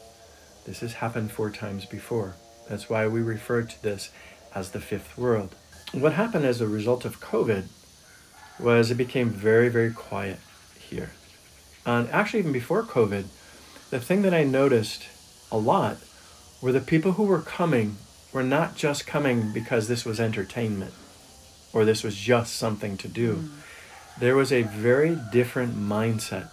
[0.65, 2.35] This has happened four times before.
[2.67, 4.11] That's why we refer to this
[4.53, 5.55] as the fifth world.
[5.93, 7.63] What happened as a result of COVID
[8.59, 10.39] was it became very, very quiet
[10.77, 11.11] here.
[11.85, 13.25] And actually, even before COVID,
[13.89, 15.07] the thing that I noticed
[15.51, 15.97] a lot
[16.61, 17.95] were the people who were coming
[18.31, 20.93] were not just coming because this was entertainment
[21.73, 23.35] or this was just something to do.
[23.35, 23.49] Mm.
[24.19, 26.49] There was a very different mindset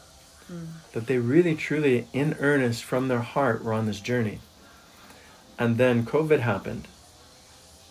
[0.50, 0.68] mm.
[0.92, 4.40] that they really, truly, in earnest, from their heart, were on this journey.
[5.58, 6.86] And then COVID happened.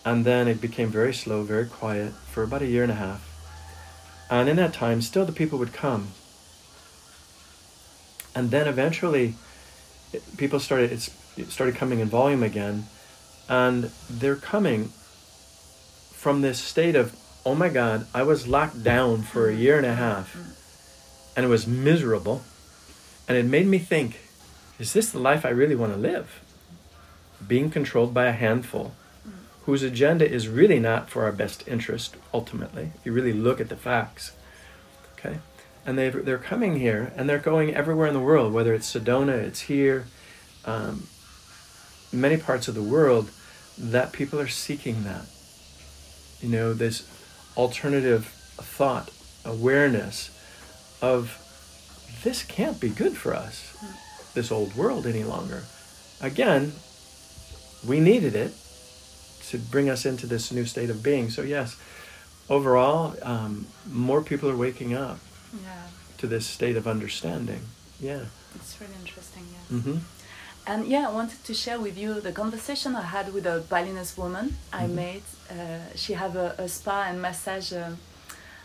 [0.04, 3.28] And then it became very slow, very quiet for about a year and a half.
[4.30, 6.08] And in that time, still the people would come.
[8.34, 9.34] And then eventually,
[10.12, 12.86] it- people started, it started coming in volume again.
[13.48, 14.90] And they're coming
[16.12, 19.86] from this state of, oh my God, I was locked down for a year and
[19.86, 20.36] a half.
[21.36, 22.42] And it was miserable.
[23.28, 24.20] And it made me think,
[24.78, 26.42] is this the life I really want to live?
[27.46, 28.94] Being controlled by a handful
[29.66, 33.68] whose agenda is really not for our best interest, ultimately, if you really look at
[33.68, 34.32] the facts.
[35.12, 35.38] Okay?
[35.84, 39.32] And they they're coming here and they're going everywhere in the world, whether it's Sedona,
[39.32, 40.06] it's here,
[40.64, 41.08] um,
[42.16, 43.30] many parts of the world,
[43.78, 45.26] that people are seeking that.
[46.40, 47.08] You know, this
[47.56, 48.26] alternative
[48.56, 49.10] thought,
[49.44, 50.30] awareness
[51.02, 51.38] of
[52.24, 53.76] this can't be good for us,
[54.34, 55.64] this old world any longer.
[56.20, 56.72] Again,
[57.86, 58.52] we needed it
[59.50, 61.30] to bring us into this new state of being.
[61.30, 61.76] So, yes,
[62.48, 65.18] overall, um, more people are waking up
[65.62, 65.82] Yeah,
[66.18, 67.60] to this state of understanding.
[68.00, 68.24] Yeah.
[68.54, 69.44] it's really interesting.
[69.52, 69.78] Yeah.
[69.78, 69.98] hmm
[70.66, 74.16] And yeah, I wanted to share with you the conversation I had with a Balinese
[74.16, 75.22] woman I met.
[75.48, 75.54] Uh,
[75.94, 77.90] she have a, a spa and massage uh,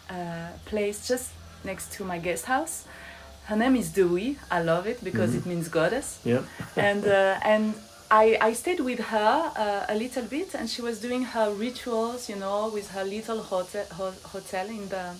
[0.10, 1.30] uh, place just
[1.64, 2.86] next to my guest house.
[3.46, 4.38] Her name is Dewi.
[4.50, 6.20] I love it because it means goddess.
[6.24, 6.42] Yeah.
[6.76, 7.76] and uh, and
[8.10, 12.30] I, I stayed with her uh, a little bit, and she was doing her rituals,
[12.30, 15.14] you know, with her little hotel ho- hotel in the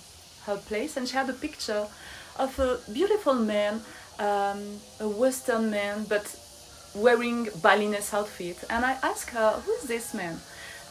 [0.46, 1.86] her place, and she had a picture
[2.38, 3.80] of a beautiful man,
[4.18, 4.60] um,
[5.00, 6.24] a Western man, but
[6.94, 8.64] wearing Balinese outfit.
[8.70, 10.40] And I asked her, "Who's this man?"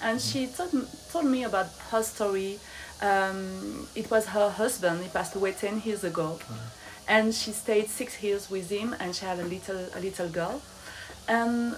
[0.01, 0.71] And she told
[1.11, 2.59] told me about her story.
[3.01, 5.01] Um, it was her husband.
[5.01, 6.53] He passed away ten years ago, mm-hmm.
[7.07, 10.61] and she stayed six years with him, and she had a little a little girl.
[11.27, 11.75] And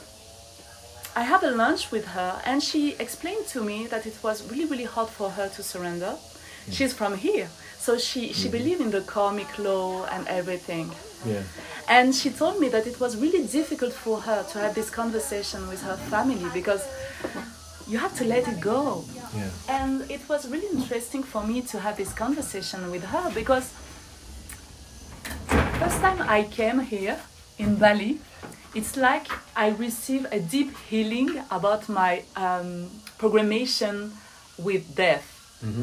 [1.15, 4.65] I had a lunch with her, and she explained to me that it was really,
[4.65, 6.15] really hard for her to surrender.
[6.17, 6.73] Mm.
[6.73, 8.57] She's from here, so she, she mm-hmm.
[8.57, 10.89] believed in the karmic law and everything.
[11.25, 11.41] Yeah.
[11.87, 15.67] And she told me that it was really difficult for her to have this conversation
[15.67, 16.87] with her family because
[17.87, 19.03] you have to let it go.
[19.35, 19.49] Yeah.
[19.69, 23.73] And it was really interesting for me to have this conversation with her because
[25.79, 27.19] first time I came here
[27.57, 28.19] in Bali,
[28.73, 34.11] it's like I received a deep healing about my um, programmation
[34.57, 35.29] with death.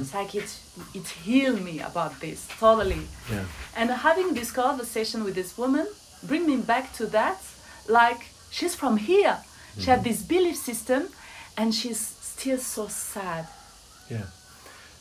[0.01, 0.59] It's like it
[0.95, 3.03] it healed me about this totally.
[3.31, 3.45] Yeah.
[3.77, 5.87] And having this conversation with this woman
[6.23, 7.41] bring me back to that.
[7.89, 9.39] Like she's from here.
[9.79, 10.09] She had mm-hmm.
[10.09, 11.09] this belief system,
[11.57, 13.47] and she's still so sad.
[14.11, 14.27] Yeah.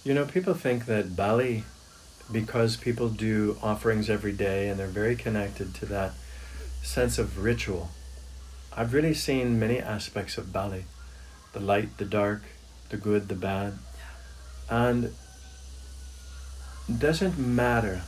[0.03, 1.63] You know, people think that Bali,
[2.31, 6.11] because people do offerings every day and they're very connected to that
[6.83, 7.89] sense of ritual.
[8.75, 10.85] I've really seen many aspects of Bali
[11.51, 12.43] the light, the dark,
[12.89, 13.73] the good, the bad.
[14.69, 15.13] And
[16.97, 18.01] doesn't matter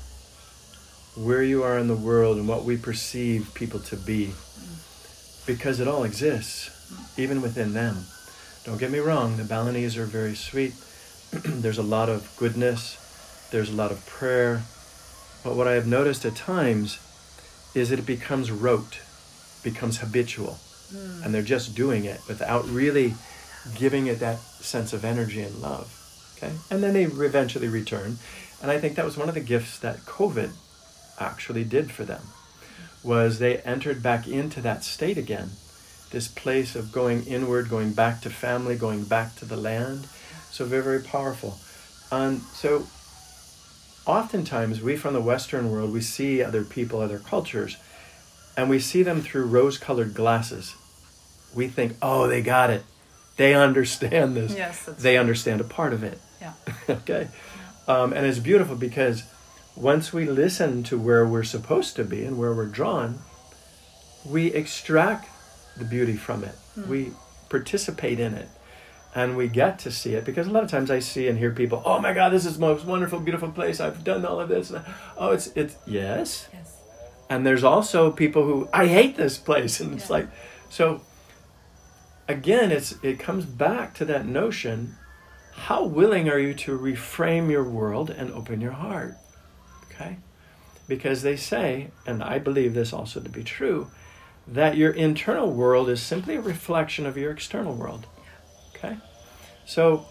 [1.15, 4.31] where you are in the world and what we perceive people to be,
[5.45, 6.71] because it all exists,
[7.17, 8.05] even within them.
[8.63, 10.73] Don't get me wrong, the Balinese are very sweet.
[11.31, 14.63] there's a lot of goodness, there's a lot of prayer.
[15.43, 16.99] But what I have noticed at times
[17.75, 18.99] is that it becomes rote,
[19.63, 20.59] becomes habitual.
[20.91, 21.23] Hmm.
[21.23, 23.13] and they're just doing it without really
[23.75, 25.97] giving it that sense of energy and love.
[26.35, 28.17] Okay, and then they eventually return,
[28.61, 30.51] and I think that was one of the gifts that COVID
[31.19, 32.21] actually did for them
[33.03, 35.49] was they entered back into that state again
[36.11, 40.07] this place of going inward going back to family going back to the land.
[40.51, 41.57] So very very powerful.
[42.11, 42.85] And so
[44.05, 47.77] oftentimes we from the western world we see other people other cultures
[48.57, 50.75] and we see them through rose colored glasses.
[51.55, 52.83] We think oh they got it.
[53.37, 54.53] They understand this.
[54.53, 56.19] Yes, they understand a part of it.
[56.41, 56.53] Yeah.
[56.89, 57.29] okay
[57.87, 59.23] um, and it's beautiful because
[59.75, 63.19] once we listen to where we're supposed to be and where we're drawn
[64.25, 65.27] we extract
[65.77, 66.55] the beauty from it.
[66.87, 67.11] We
[67.49, 68.49] participate in it.
[69.13, 71.51] And we get to see it because a lot of times i see and hear
[71.51, 73.81] people oh my god this is the most wonderful beautiful place.
[73.81, 74.71] I've done all of this.
[75.17, 76.47] Oh it's it's yes.
[76.53, 76.77] Yes.
[77.29, 79.79] and there's also people who i hate this place.
[79.81, 80.27] And it's like
[80.69, 81.01] so
[82.29, 84.95] again it's it comes back to that notion
[85.53, 89.15] how willing are you to reframe your world and open your heart?
[89.85, 90.17] Okay?
[90.87, 93.89] Because they say and i believe this also to be true
[94.47, 98.07] that your internal world is simply a reflection of your external world.
[98.75, 98.97] Okay?
[99.65, 100.05] So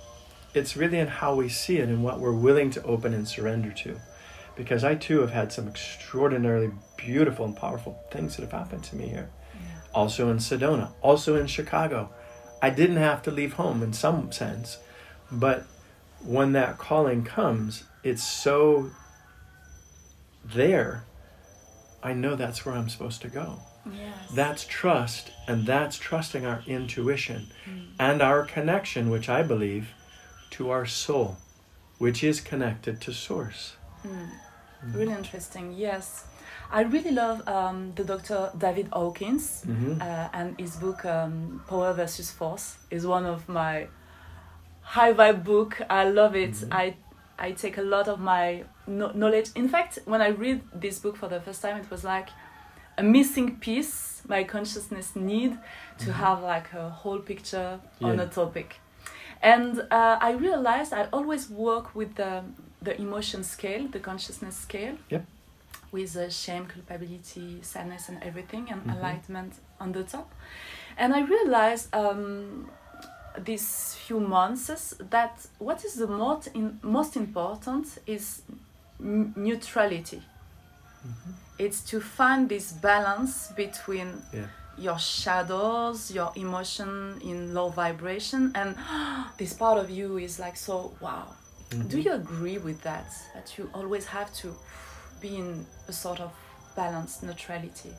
[0.54, 3.70] it's really in how we see it and what we're willing to open and surrender
[3.72, 4.00] to.
[4.56, 8.96] Because i too have had some extraordinarily beautiful and powerful things that have happened to
[8.96, 9.30] me here.
[9.92, 12.10] Also in Sedona, also in Chicago.
[12.62, 14.78] I didn't have to leave home in some sense,
[15.32, 15.66] but
[16.24, 18.90] when that calling comes, it's so
[20.44, 21.04] there.
[22.02, 23.60] I know that's where I'm supposed to go.
[23.90, 24.14] Yes.
[24.34, 27.46] That's trust, and that's trusting our intuition
[27.98, 29.88] and our connection, which I believe,
[30.50, 31.36] to our soul,
[31.98, 33.76] which is connected to Source.
[34.94, 35.72] Really interesting.
[35.72, 36.24] Yes,
[36.70, 38.50] I really love um, the Dr.
[38.56, 40.00] David Hawkins Mhm.
[40.00, 43.88] uh, and his book um, Power versus Force is one of my
[44.96, 45.80] high vibe book.
[45.88, 46.56] I love it.
[46.72, 46.94] I
[47.38, 49.48] I take a lot of my no- knowledge.
[49.54, 52.28] In fact, when I read this book for the first time, it was like
[52.98, 55.58] a missing piece my consciousness need
[55.98, 58.76] to have like a whole picture on a topic.
[59.42, 62.42] And uh, I realized I always work with the,
[62.82, 65.24] the emotion scale, the consciousness scale, Yep.
[65.92, 70.28] with uh, shame, culpability, sadness, and everything, and enlightenment on the top.
[70.98, 72.68] And I realized um,
[73.38, 78.42] these few months that what is the most, in, most important is
[78.98, 80.22] neutrality.
[81.06, 81.30] Mm-hmm.
[81.58, 84.46] It's to find this balance between Yeah.
[84.78, 88.76] your shadows, your emotion in low vibration, and
[89.38, 91.26] this part of you is like so wow.
[91.70, 91.88] Mm-hmm.
[91.88, 93.06] Do you agree with that?
[93.34, 94.54] That you always have to
[95.20, 96.32] be in a sort of
[96.76, 97.92] balanced neutrality?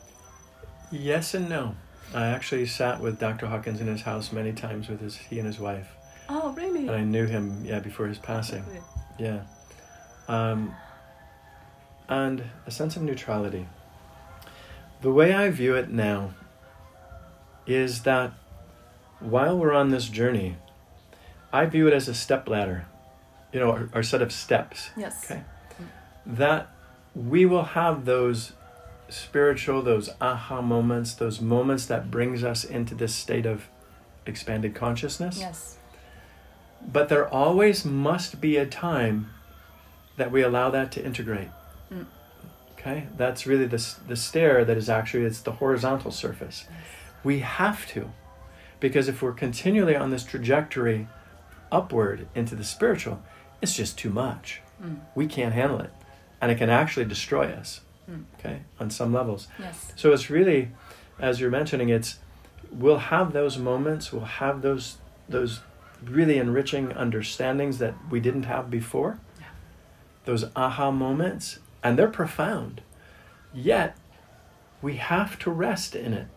[0.91, 1.75] Yes and no.
[2.13, 3.47] I actually sat with Dr.
[3.47, 5.87] Hawkins in his house many times with his he and his wife,
[6.29, 6.81] Oh, really?
[6.87, 8.63] and I knew him yeah before his passing.
[9.17, 9.41] Yeah,
[10.27, 10.75] um,
[12.09, 13.67] and a sense of neutrality.
[15.01, 16.33] The way I view it now
[17.65, 18.33] is that
[19.19, 20.57] while we're on this journey,
[21.53, 22.85] I view it as a step ladder,
[23.53, 24.89] you know, our, our set of steps.
[24.97, 25.23] Yes.
[25.31, 25.43] Okay.
[26.25, 26.69] That
[27.15, 28.53] we will have those
[29.13, 33.67] spiritual, those aha moments, those moments that brings us into this state of
[34.25, 35.39] expanded consciousness.
[35.39, 35.77] Yes.
[36.81, 39.29] But there always must be a time
[40.17, 41.49] that we allow that to integrate.
[41.93, 42.05] Mm.
[42.73, 46.65] Okay, that's really the the stair that is actually it's the horizontal surface.
[47.23, 48.11] We have to,
[48.79, 51.07] because if we're continually on this trajectory
[51.71, 53.21] upward into the spiritual,
[53.61, 54.61] it's just too much.
[55.13, 55.91] We can't handle it,
[56.41, 57.81] and it can actually destroy us.
[58.07, 58.21] Hmm.
[58.39, 59.47] Okay, on some levels.
[59.59, 59.93] Yes.
[59.95, 60.71] So it's really,
[61.19, 62.19] as you're mentioning, it's
[62.71, 64.97] we'll have those moments, we'll have those
[65.29, 65.61] those
[66.03, 69.19] really enriching understandings that we didn't have before.
[70.25, 72.81] Those aha moments, and they're profound.
[73.53, 73.97] Yet
[74.81, 76.27] we have to rest in it.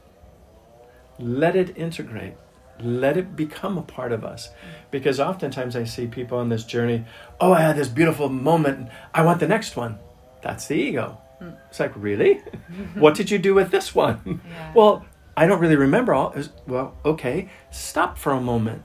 [1.18, 2.34] Let it integrate.
[2.80, 4.48] Let it become a part of us.
[4.48, 4.70] Hmm.
[4.90, 7.04] Because oftentimes I see people on this journey,
[7.40, 9.98] oh, I had this beautiful moment, I want the next one.
[10.42, 11.18] That's the ego.
[11.70, 12.34] It's like, really?
[12.94, 14.40] what did you do with this one?
[14.48, 14.72] Yeah.
[14.74, 15.04] Well,
[15.36, 16.32] I don't really remember all.
[16.32, 18.82] is- Well, okay, stop for a moment.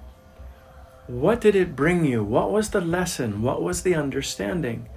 [1.08, 2.24] What did it bring you?
[2.24, 3.42] What was the lesson?
[3.42, 4.88] What was the understanding?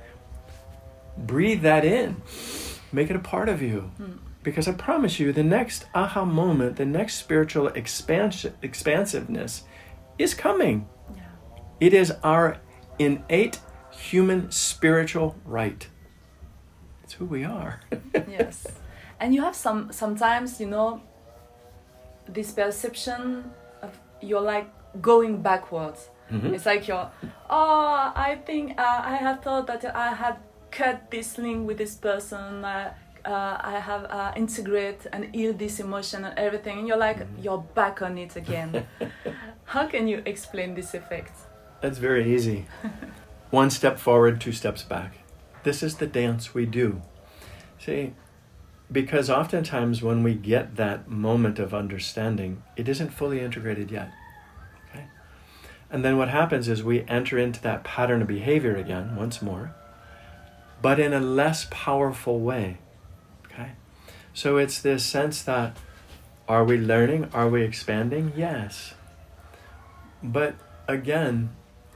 [1.17, 2.23] Breathe that in.
[2.93, 3.91] Make it a part of you.
[3.97, 4.13] Hmm.
[4.43, 9.63] Because I promise you, the next aha moment, the next spiritual expansion, expansiveness
[10.19, 10.89] is coming.
[11.15, 11.23] Yeah.
[11.81, 12.59] It is our
[12.99, 13.61] innate
[13.93, 15.87] human spiritual right.
[17.13, 17.79] It's who we are.
[18.15, 18.67] yes
[19.21, 21.01] and you have some sometimes you know
[22.27, 23.45] this perception
[23.83, 24.69] of you're like
[25.03, 26.09] going backwards.
[26.31, 26.55] Mhm.
[26.55, 27.11] It's like you're,
[27.51, 30.37] oh, I think uh, I have thought that I had
[30.71, 32.65] cut this link with this person.
[32.65, 32.95] Uh,
[33.25, 37.65] uh, I have uh, integrate and heal this emotion and everything, and you're like you're
[37.75, 38.87] back on it again.
[39.75, 41.33] How can you explain this effect?
[41.83, 42.67] That's very easy.
[43.51, 45.22] One step forward, two steps back.
[45.63, 47.03] This is the dance we do.
[47.79, 48.15] See,
[48.91, 54.11] because oftentimes when we get that moment of understanding, it isn't fully integrated yet.
[54.89, 55.07] Okay?
[55.91, 59.75] And then what happens is we enter into that pattern of behavior again, once more,
[60.83, 62.79] but in a less powerful way.
[63.47, 63.73] Okay?
[64.35, 65.77] So it's this sense that
[66.49, 67.31] are we learning?
[67.33, 68.33] Are we expanding?
[68.37, 68.95] Yes.
[70.23, 70.57] But
[70.87, 71.51] again,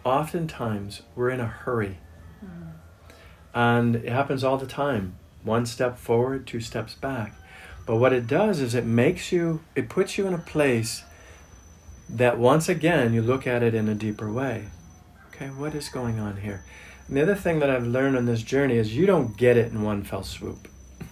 [0.04, 1.98] oftentimes we're in a hurry.
[3.56, 5.16] And it happens all the time.
[5.42, 7.34] One step forward, two steps back.
[7.86, 11.04] But what it does is it makes you, it puts you in a place
[12.10, 14.66] that once again you look at it in a deeper way.
[15.28, 16.64] Okay, what is going on here?
[17.08, 19.72] And the other thing that I've learned on this journey is you don't get it
[19.72, 20.68] in one fell swoop.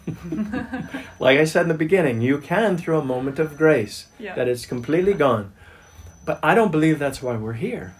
[1.18, 4.34] like I said in the beginning, you can through a moment of grace Yeah.
[4.34, 5.52] that it's completely gone.
[6.26, 7.94] But I don't believe that's why we're here.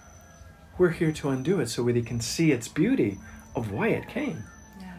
[0.77, 3.17] We're here to undo it so we can see its beauty
[3.55, 4.43] of why it came.
[4.79, 4.93] Yeah.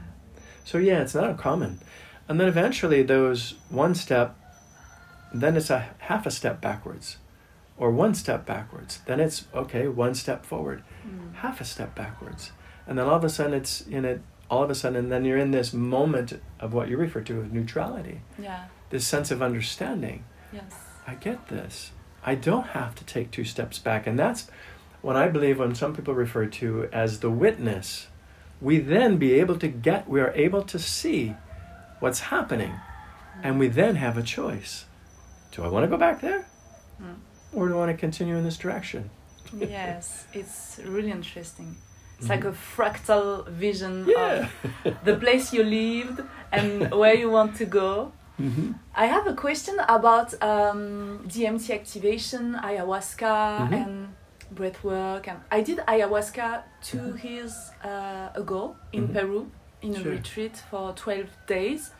[0.64, 1.80] So yeah, it's not uncommon.
[2.28, 4.36] And then eventually those one step,
[5.32, 7.18] then it's a half a step backwards.
[7.78, 9.00] Or one step backwards.
[9.06, 10.82] Then it's okay, one step forward.
[11.06, 11.34] Mm.
[11.34, 12.52] Half a step backwards.
[12.86, 15.24] And then all of a sudden it's in it all of a sudden and then
[15.24, 18.20] you're in this moment of what you refer to as neutrality.
[18.38, 18.66] Yeah.
[18.90, 20.24] This sense of understanding.
[20.52, 20.72] Yes.
[21.06, 21.90] I get this.
[22.24, 24.06] I don't have to take two steps back.
[24.06, 24.48] And that's
[25.02, 28.08] what I believe when some people refer to as the witness.
[28.60, 31.34] We then be able to get, we are able to see
[32.00, 32.74] what's happening.
[33.42, 34.86] And we then have a choice.
[35.52, 36.46] Do I want to go back there?
[36.98, 37.14] Hmm.
[37.52, 39.10] Or do I want to continue in this direction?
[39.58, 41.76] yes, it's really interesting.
[42.18, 42.30] It's mm-hmm.
[42.30, 44.48] like a fractal vision Yeah.
[44.84, 48.12] of the place you lived and where you want to go.
[48.40, 48.72] Mm-hmm.
[48.94, 53.74] I have a question about um, DMT activation, ayahuasca, mm-hmm.
[53.74, 54.08] and
[54.56, 55.28] breath work.
[55.28, 59.50] And I did ayahuasca 2 years uh, ago in Peru
[59.82, 61.90] in a retreat for 12 days.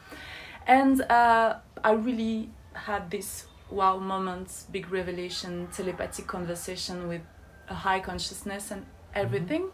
[0.67, 7.23] And uh, I really had this wow moment, big revelation, telepathic conversation with
[7.69, 8.85] a high consciousness and
[9.15, 9.71] everything.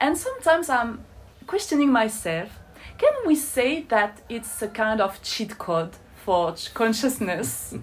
[0.00, 1.04] And sometimes I'm
[1.46, 2.50] questioning myself
[2.98, 7.74] can we say that it's a kind of cheat code for consciousness?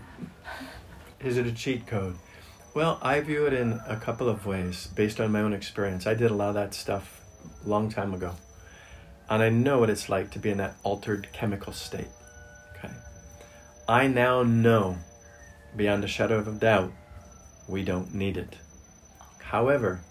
[1.19, 2.15] Is it a cheat code?
[2.75, 6.05] Well, I view it in a couple of ways based on my own experience.
[6.05, 7.21] I did a lot of that stuff
[7.65, 8.33] a long time ago.
[9.29, 12.09] And I know what it's like to be in that altered chemical state.
[12.75, 12.93] Okay.
[13.87, 14.97] I now know,
[15.77, 16.91] beyond a shadow of a doubt,
[17.69, 18.57] we don't need it.
[19.39, 20.01] However,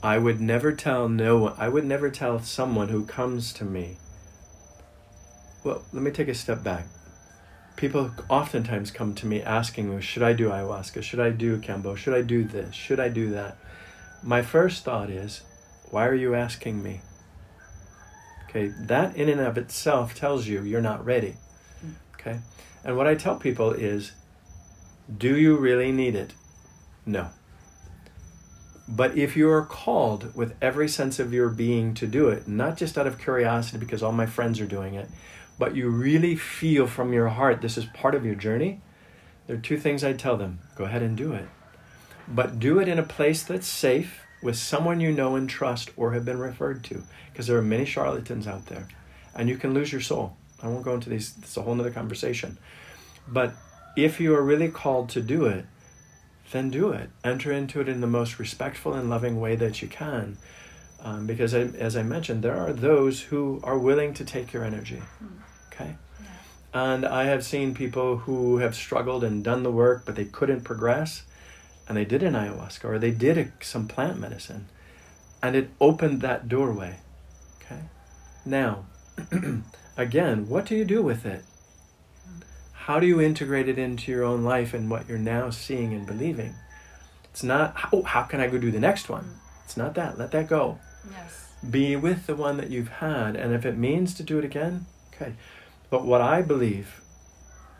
[0.00, 3.96] I would never tell no one, I would never tell someone who comes to me.
[5.64, 6.86] Well, let me take a step back
[7.78, 11.00] people oftentimes come to me asking me, should I do ayahuasca?
[11.00, 11.96] Should I do Kambo?
[11.96, 12.74] Should I do this?
[12.74, 13.56] Should I do that?
[14.22, 15.42] My first thought is,
[15.90, 17.00] why are you asking me?
[18.48, 21.36] Okay, that in and of itself tells you you're not ready.
[22.14, 22.40] Okay,
[22.84, 24.12] and what I tell people is,
[25.16, 26.34] do you really need it?
[27.06, 27.28] No.
[28.88, 32.76] But if you are called with every sense of your being to do it, not
[32.76, 35.08] just out of curiosity because all my friends are doing it,
[35.58, 38.80] but you really feel from your heart this is part of your journey,
[39.46, 41.48] there are two things I tell them go ahead and do it.
[42.28, 46.12] But do it in a place that's safe with someone you know and trust or
[46.12, 47.02] have been referred to,
[47.32, 48.86] because there are many charlatans out there,
[49.34, 50.36] and you can lose your soul.
[50.62, 52.58] I won't go into these, it's a whole other conversation.
[53.26, 53.54] But
[53.96, 55.64] if you are really called to do it,
[56.50, 57.10] then do it.
[57.24, 60.38] Enter into it in the most respectful and loving way that you can.
[61.00, 64.64] Um, because, I, as I mentioned, there are those who are willing to take your
[64.64, 65.02] energy.
[65.22, 65.47] Okay?
[66.72, 70.62] And I have seen people who have struggled and done the work, but they couldn't
[70.62, 71.22] progress.
[71.88, 74.66] And they did an ayahuasca or they did a, some plant medicine.
[75.42, 76.96] And it opened that doorway.
[77.62, 77.80] Okay?
[78.44, 78.84] Now,
[79.96, 81.42] again, what do you do with it?
[82.72, 86.06] How do you integrate it into your own life and what you're now seeing and
[86.06, 86.54] believing?
[87.24, 89.38] It's not, oh, how can I go do the next one?
[89.64, 90.18] It's not that.
[90.18, 90.78] Let that go.
[91.10, 91.52] yes.
[91.68, 93.36] Be with the one that you've had.
[93.36, 95.34] And if it means to do it again, okay.
[95.90, 97.00] But what I believe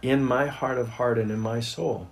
[0.02, 2.08] in my heart of heart and in my soul,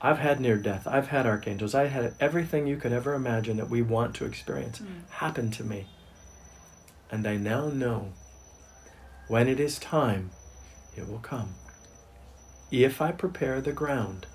[0.00, 0.86] I've had near death.
[0.86, 1.74] I've had archangels.
[1.74, 5.08] I had everything you could ever imagine that we want to experience mm.
[5.10, 5.86] happen to me.
[7.10, 8.12] And I now know
[9.28, 10.30] when it is time,
[10.96, 11.54] it will come.
[12.70, 14.26] if I prepare the ground,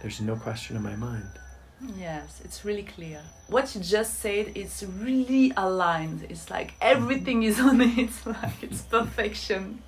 [0.00, 1.38] there's no question in my mind.
[1.98, 3.20] Yes, it's really clear.
[3.48, 6.26] What you just said is really aligned.
[6.28, 9.82] It's like everything is on it, It's like it's perfection.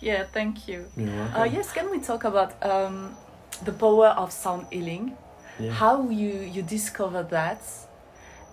[0.00, 0.86] Yeah, thank you.
[0.96, 1.28] You're.
[1.34, 3.16] Uh, yes, can we talk about um,
[3.64, 5.16] the power of sound healing?
[5.58, 5.72] Yeah.
[5.72, 7.62] How you you discover that,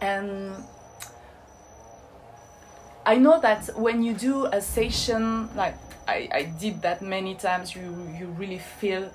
[0.01, 0.55] and
[3.05, 5.75] I know that when you do a session, like
[6.07, 7.81] I, I did that many times, you
[8.17, 9.11] you really feel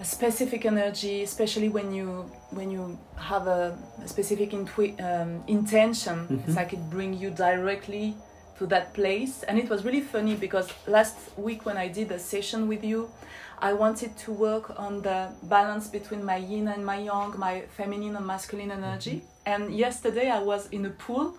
[0.00, 6.42] a specific energy, especially when you when you have a, a specific um, intention.
[6.46, 8.14] It's like it brings you directly
[8.58, 9.42] to that place.
[9.44, 13.10] And it was really funny because last week when I did a session with you,
[13.58, 18.16] I wanted to work on the balance between my yin and my yang, my feminine
[18.16, 19.22] and masculine energy.
[19.46, 21.36] And yesterday I was in a pool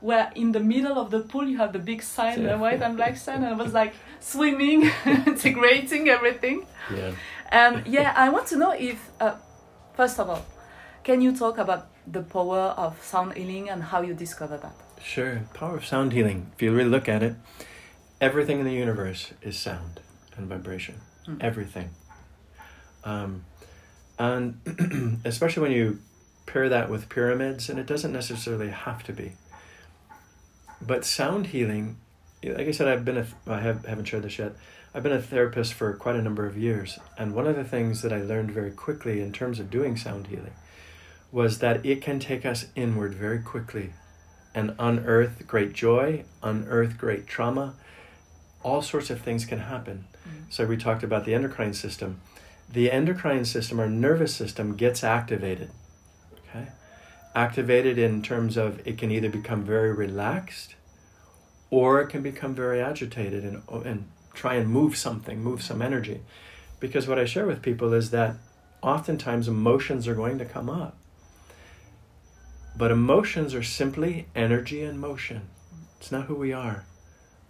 [0.00, 2.96] where in the middle of the pool you have the big sign, the white and
[2.96, 6.66] black sign, and I was like swimming, integrating everything.
[6.94, 7.12] Yeah.
[7.50, 9.34] And yeah, I want to know if, uh,
[9.96, 10.44] first of all,
[11.04, 14.74] can you talk about the power of sound healing and how you discover that?
[15.02, 15.42] Sure.
[15.52, 16.50] Power of sound healing.
[16.54, 17.34] If you really look at it,
[18.20, 20.00] everything in the universe is sound
[20.36, 21.00] and vibration.
[21.40, 21.90] Everything.
[23.04, 23.44] Um,
[24.18, 26.00] and especially when you
[26.46, 29.32] pair that with pyramids, and it doesn't necessarily have to be.
[30.80, 31.96] But sound healing,
[32.42, 34.52] like I said, I've been a, I have, haven't shared this yet.
[34.94, 38.02] I've been a therapist for quite a number of years, and one of the things
[38.02, 40.52] that I learned very quickly in terms of doing sound healing
[41.34, 43.92] was that it can take us inward very quickly
[44.54, 47.74] and unearth great joy, unearth great trauma.
[48.62, 50.04] All sorts of things can happen.
[50.28, 50.44] Mm-hmm.
[50.48, 52.20] So we talked about the endocrine system.
[52.72, 55.70] The endocrine system, our nervous system, gets activated.
[56.48, 56.68] Okay,
[57.34, 60.76] activated in terms of it can either become very relaxed,
[61.68, 66.20] or it can become very agitated and and try and move something, move some energy.
[66.78, 68.36] Because what I share with people is that
[68.82, 70.96] oftentimes emotions are going to come up.
[72.76, 75.42] But emotions are simply energy and motion.
[76.00, 76.84] It's not who we are.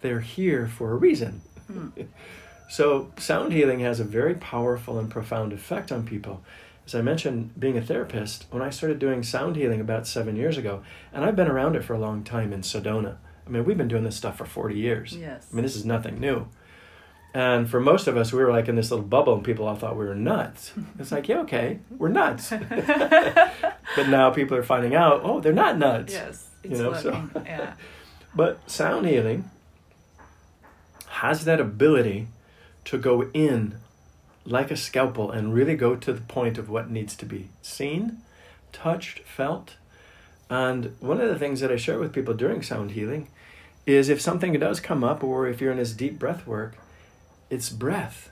[0.01, 1.41] They're here for a reason.
[1.67, 1.89] Hmm.
[2.69, 6.43] so, sound healing has a very powerful and profound effect on people.
[6.85, 10.57] As I mentioned, being a therapist, when I started doing sound healing about seven years
[10.57, 13.17] ago, and I've been around it for a long time in Sedona.
[13.45, 15.17] I mean, we've been doing this stuff for 40 years.
[15.17, 15.47] Yes.
[15.51, 16.47] I mean, this is nothing new.
[17.35, 19.75] And for most of us, we were like in this little bubble, and people all
[19.75, 20.71] thought we were nuts.
[20.97, 22.49] It's like, yeah, okay, we're nuts.
[22.49, 26.13] but now people are finding out, oh, they're not nuts.
[26.13, 27.73] Yes, You know, so- yeah.
[28.35, 29.49] But sound healing
[31.07, 32.27] has that ability
[32.85, 33.75] to go in
[34.45, 38.19] like a scalpel and really go to the point of what needs to be seen,
[38.71, 39.75] touched, felt.
[40.49, 43.27] And one of the things that I share with people during sound healing
[43.85, 46.75] is if something does come up or if you're in this deep breath work,
[47.49, 48.29] it's breath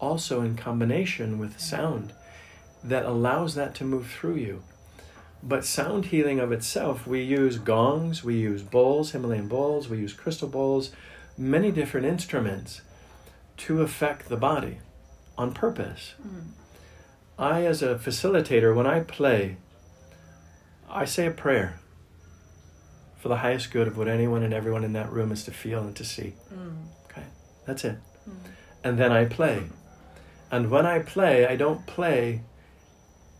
[0.00, 2.12] also in combination with sound
[2.82, 4.62] that allows that to move through you.
[5.42, 10.12] But sound healing of itself, we use gongs, we use bowls, Himalayan bowls, we use
[10.12, 10.90] crystal bowls,
[11.36, 12.80] many different instruments
[13.58, 14.78] to affect the body
[15.36, 16.14] on purpose.
[16.26, 16.48] Mm.
[17.38, 19.58] I, as a facilitator, when I play,
[20.90, 21.78] I say a prayer
[23.18, 25.82] for the highest good of what anyone and everyone in that room is to feel
[25.82, 26.34] and to see.
[26.52, 26.86] Mm.
[27.04, 27.26] Okay,
[27.64, 27.98] that's it.
[28.84, 29.64] And then I play.
[30.50, 32.42] And when I play, I don't play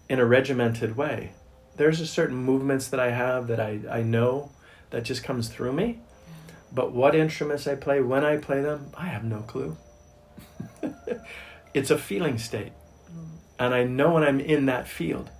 [0.08, 1.32] in a regimented way.
[1.76, 4.50] There's a certain movements that I have that I, I know
[4.90, 6.00] that just comes through me.
[6.72, 9.76] But what instruments I play, when I play them, I have no clue.
[11.74, 12.72] it's a feeling state.
[13.58, 15.30] And I know when I'm in that field,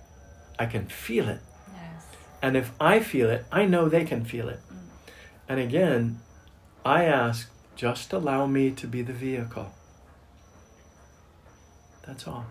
[0.57, 1.39] I can feel it.
[1.73, 2.05] Yes.
[2.41, 4.59] And if I feel it, I know they can feel it.
[4.71, 5.11] Mm.
[5.47, 6.19] And again,
[6.83, 7.49] I ask,
[7.79, 9.71] just allow me to be the vehicle.
[12.05, 12.47] That's all.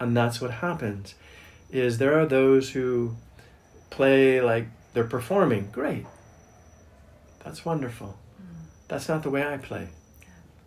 [0.00, 1.14] And that's what happens
[1.70, 3.14] is there are those who
[3.90, 5.68] play like they're performing.
[5.70, 6.04] Great.
[7.44, 8.18] That's wonderful.
[8.42, 8.64] Mm.
[8.88, 9.90] That's not the way I play.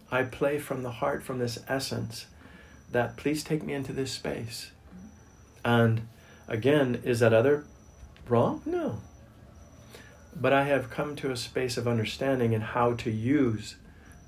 [0.09, 2.27] I play from the heart, from this essence
[2.93, 4.71] that please take me into this space.
[4.95, 5.09] Mm.
[5.65, 6.07] And
[6.47, 7.65] again, is that other
[8.29, 8.61] wrong?
[8.65, 9.01] No.
[10.35, 13.75] But I have come to a space of understanding in how to use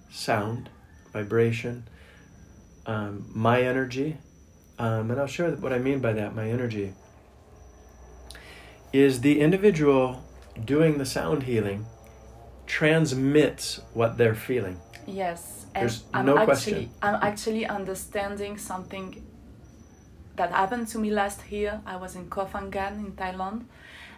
[0.10, 0.70] sound,
[1.12, 1.84] vibration,
[2.86, 4.18] um, my energy,
[4.80, 6.36] um, and I'll share what I mean by that.
[6.36, 6.94] My energy
[8.94, 10.24] is the individual
[10.64, 11.86] doing the sound healing
[12.66, 14.80] transmits what they're feeling.
[15.06, 16.90] Yes, and There's I'm no actually question.
[17.02, 19.24] I'm actually understanding something
[20.36, 21.82] that happened to me last year.
[21.86, 23.64] I was in Koh Phangan in Thailand,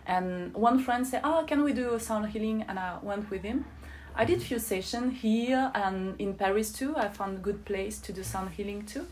[0.09, 3.43] and one friend said, "Oh, can we do a sound healing?" And I went with
[3.43, 3.65] him.
[4.15, 4.47] I did mhm.
[4.49, 6.91] few sessions here and in Paris too.
[6.97, 9.05] I found a good place to do sound healing too.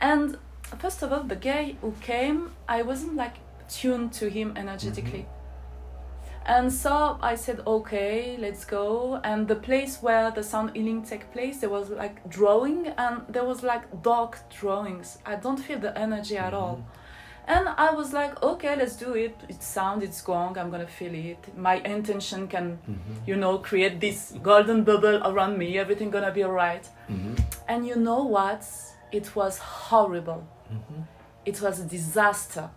[0.00, 0.36] And
[0.78, 3.36] first of all, the guy who came, I wasn't like
[3.68, 5.24] tuned to him energetically.
[5.26, 5.44] Mm-hmm.
[6.46, 9.20] And so I said, okay, let's go.
[9.24, 13.44] And the place where the sound healing take place, there was like drawing, and there
[13.44, 15.18] was like dark drawings.
[15.24, 16.76] I don't feel the energy at all.
[16.76, 17.03] Mm-hmm.
[17.46, 19.36] And I was like, okay, let's do it.
[19.48, 21.56] It's sound, it's gong, I'm gonna feel it.
[21.56, 23.14] My intention can, mm-hmm.
[23.26, 26.88] you know, create this golden bubble around me, everything gonna be alright.
[27.10, 27.34] Mm-hmm.
[27.68, 28.64] And you know what?
[29.12, 30.46] It was horrible.
[30.72, 31.02] Mm-hmm.
[31.44, 32.70] It was a disaster.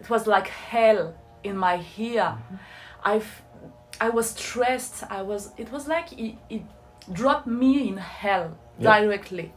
[0.00, 1.14] It was like hell
[1.44, 2.36] in my ear.
[3.04, 3.22] I,
[4.00, 5.04] I was stressed.
[5.08, 5.52] I was.
[5.56, 6.62] It was like it, it
[7.12, 9.00] dropped me in hell Yeah.
[9.00, 9.52] directly.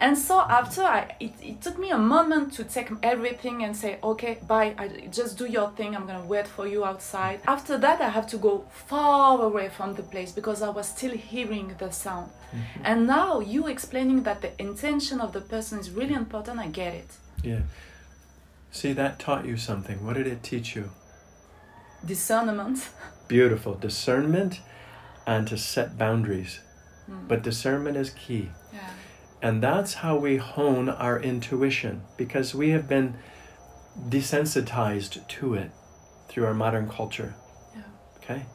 [0.00, 3.98] And so after I, it, it took me a moment to take everything and say,
[4.02, 4.74] okay, bye.
[4.78, 5.94] I, just do your thing.
[5.94, 7.40] I'm gonna wait for you outside.
[7.46, 11.12] After that, I have to go far away from the place because I was still
[11.12, 12.30] hearing the sound.
[12.30, 12.80] Mm-hmm.
[12.82, 16.58] And now you explaining that the intention of the person is really important.
[16.58, 17.10] I get it.
[17.42, 17.60] Yeah.
[18.72, 20.04] See, that taught you something.
[20.06, 20.90] What did it teach you?
[22.06, 22.88] Discernment.
[23.28, 23.74] Beautiful.
[23.74, 24.60] Discernment
[25.26, 26.60] and to set boundaries.
[27.10, 27.28] Mm.
[27.28, 28.50] But discernment is key.
[28.72, 28.80] Yeah.
[29.42, 33.16] And that's how we hone our intuition because we have been
[34.08, 35.70] desensitized to it
[36.28, 37.34] through our modern culture.
[37.74, 37.82] Yeah.
[38.18, 38.46] Okay?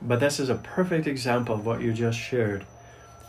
[0.00, 2.66] But this is a perfect example of what you just shared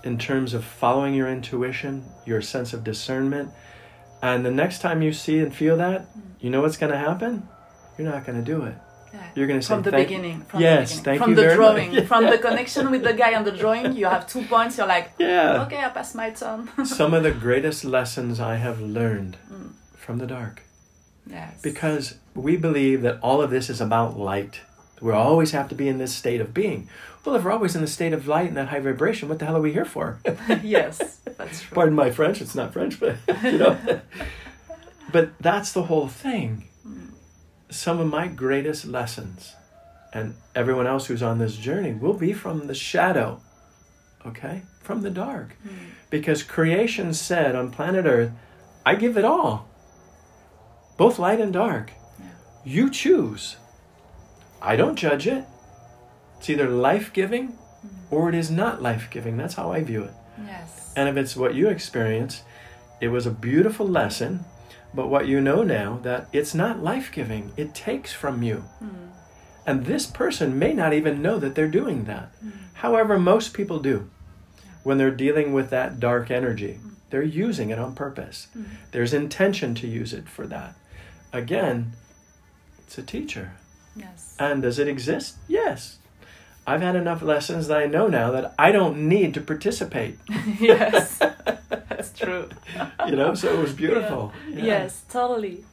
[0.03, 3.51] in terms of following your intuition, your sense of discernment.
[4.21, 6.21] And the next time you see and feel that, mm.
[6.41, 7.47] you know what's going to happen?
[7.97, 8.75] You're not going to do it.
[9.14, 9.20] Yeah.
[9.36, 10.41] You're going to say from the "Thank- beginning.
[10.41, 11.03] From yes, the beginning.
[11.05, 12.05] thank from you the very drawing, much.
[12.05, 14.78] from the connection with the guy on the drawing, you have two points.
[14.78, 15.64] You're like, Yeah.
[15.64, 16.70] okay, I passed my turn.
[16.86, 19.72] Some of the greatest lessons I have learned mm.
[19.95, 20.64] from the dark.
[21.28, 21.61] yes.
[21.61, 24.61] Because we believe that all of this is about light.
[24.99, 26.88] We always have to be in this state of being.
[27.24, 29.45] Well, if we're always in the state of light and that high vibration, what the
[29.45, 30.20] hell are we here for?
[30.64, 31.76] yes, that's true.
[31.76, 33.78] Pardon my French, it's not French, but you know.
[35.11, 36.68] but that's the whole thing.
[37.74, 39.55] Some of my greatest lessons,
[40.13, 43.41] and everyone else who's on this journey, will be from the shadow,
[44.28, 44.61] okay?
[44.84, 45.53] From the dark.
[45.63, 45.69] Hmm.
[46.11, 48.32] Because creation said on planet Earth,
[48.86, 49.67] I give it all,
[50.97, 51.91] both light and dark.
[52.63, 53.57] You choose.
[54.61, 55.43] I don't judge it.
[56.38, 58.13] It's either life giving hmm.
[58.13, 59.36] or it is not life giving.
[59.36, 60.13] That's how I view it.
[60.45, 60.93] Yes.
[60.95, 62.43] And if it's what you experienced,
[63.01, 64.45] it was a beautiful lesson.
[64.93, 68.57] But what you know now that it's not life giving, it takes from you.
[68.79, 69.09] Hmm.
[69.65, 72.29] And this person may not even know that they're doing that.
[72.39, 72.49] Hmm.
[72.73, 74.09] However, most people do.
[74.83, 76.89] When they're dealing with that dark energy, hmm.
[77.09, 78.47] they're using it on purpose.
[78.91, 80.75] There's intention to use it for that.
[81.31, 81.93] Again,
[82.85, 83.53] it's a teacher.
[83.95, 84.35] Yes.
[84.39, 85.37] And does it exist?
[85.47, 85.97] Yes.
[86.65, 90.17] I've had enough lessons that I know now that I don't need to participate.
[90.59, 91.19] yes.
[91.89, 92.49] That's true.
[93.07, 94.31] You know, so it was beautiful.
[94.49, 94.63] Yeah.
[94.63, 95.65] Yes, totally.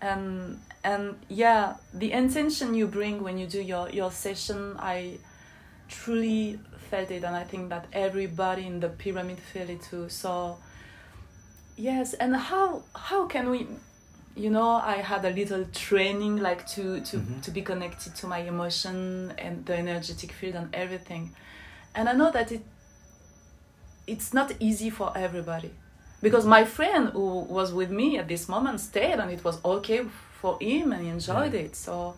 [0.00, 5.18] And and yeah, the intention you bring when you do your your session, I
[5.88, 6.58] truly
[6.90, 10.08] felt it, and I think that everybody in the pyramid felt it too.
[10.08, 10.58] So
[11.76, 13.66] yes, and how how can we?
[14.36, 17.40] You know, I had a little training like to to mm-hmm.
[17.40, 21.34] to be connected to my emotion and the energetic field and everything,
[21.94, 22.62] and I know that it
[24.08, 25.70] it's not easy for everybody.
[26.20, 30.04] Because my friend who was with me at this moment stayed and it was okay
[30.40, 31.76] for him and he enjoyed it.
[31.76, 32.14] So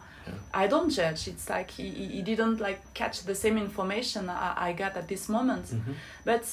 [0.54, 1.28] i don't judge.
[1.28, 5.28] It's like he, he didn't like catch the same information i, I got at this
[5.28, 5.66] moment.
[6.24, 6.44] But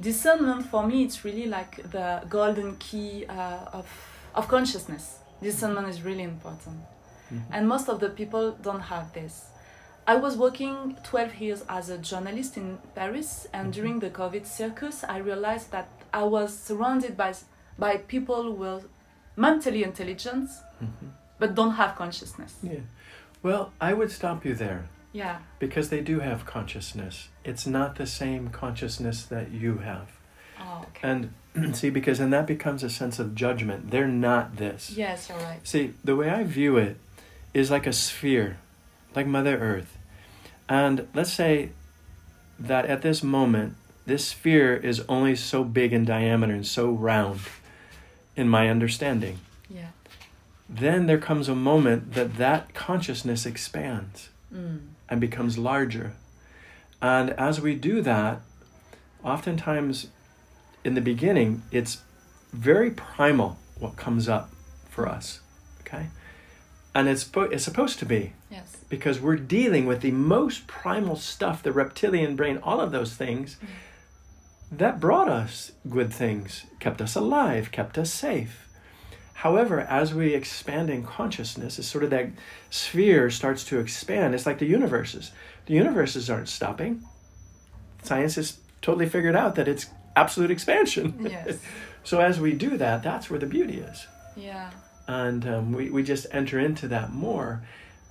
[0.00, 3.86] discernment for me it's really like the golden key uh, of,
[4.34, 5.18] of consciousness.
[5.42, 6.78] Discernment is really important.
[7.50, 9.46] And most of the people don't have this
[10.06, 13.80] I was working 12 years as a journalist in Paris, and mm-hmm.
[13.80, 17.34] during the COVID circus, I realized that I was surrounded by,
[17.78, 18.82] by people who were
[19.36, 20.48] mentally intelligent
[20.82, 21.08] mm-hmm.
[21.38, 22.56] but don't have consciousness.
[22.62, 22.80] Yeah.
[23.42, 27.28] Well, I would stop you there Yeah, because they do have consciousness.
[27.44, 30.08] It's not the same consciousness that you have.
[30.60, 31.08] oh, okay.
[31.08, 33.90] And see, because then that becomes a sense of judgment.
[33.90, 34.90] They're not this.
[34.90, 35.60] yes, you're right.
[35.66, 36.96] See, the way I view it
[37.52, 38.58] is like a sphere,
[39.16, 39.98] like Mother Earth.
[40.68, 41.70] And let's say
[42.58, 43.74] that at this moment,
[44.06, 47.40] this sphere is only so big in diameter and so round,
[48.36, 49.38] in my understanding.
[49.68, 49.88] Yeah.
[50.68, 54.80] Then there comes a moment that that consciousness expands Mm.
[55.08, 56.12] and becomes larger.
[57.02, 58.40] And as we do that,
[59.24, 60.08] oftentimes
[60.84, 62.02] in the beginning, it's
[62.52, 64.50] very primal what comes up
[64.88, 65.40] for us.
[65.80, 66.06] Okay?
[66.94, 68.32] And it's, it's supposed to be.
[68.94, 73.56] Because we're dealing with the most primal stuff, the reptilian brain, all of those things
[74.70, 78.68] that brought us good things, kept us alive, kept us safe.
[79.32, 82.28] However, as we expand in consciousness, it's sort of that
[82.70, 84.32] sphere starts to expand.
[84.32, 85.32] It's like the universes.
[85.66, 87.02] The universes aren't stopping.
[88.04, 91.26] Science has totally figured out that it's absolute expansion.
[91.28, 91.58] Yes.
[92.04, 94.06] so as we do that, that's where the beauty is.
[94.36, 94.70] Yeah.
[95.08, 97.64] And um, we, we just enter into that more.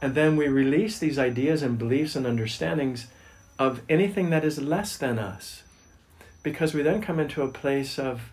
[0.04, 3.08] And then we release these ideas and beliefs and understandings
[3.58, 5.64] of anything that is less than us.
[6.44, 8.30] Because we then come into a place of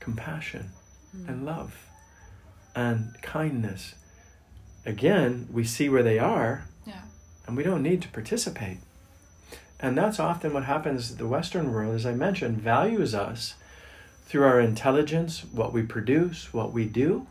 [0.00, 0.70] compassion
[1.12, 1.44] and hmm.
[1.44, 1.86] love
[2.74, 3.94] and kindness.
[4.84, 7.02] Again, we see where they are Yeah.
[7.46, 8.78] and we don't need to participate.
[9.78, 11.14] And that's often what happens.
[11.14, 13.54] The Western world, as I mentioned, values us
[14.26, 17.28] through our intelligence, what we produce, what we do.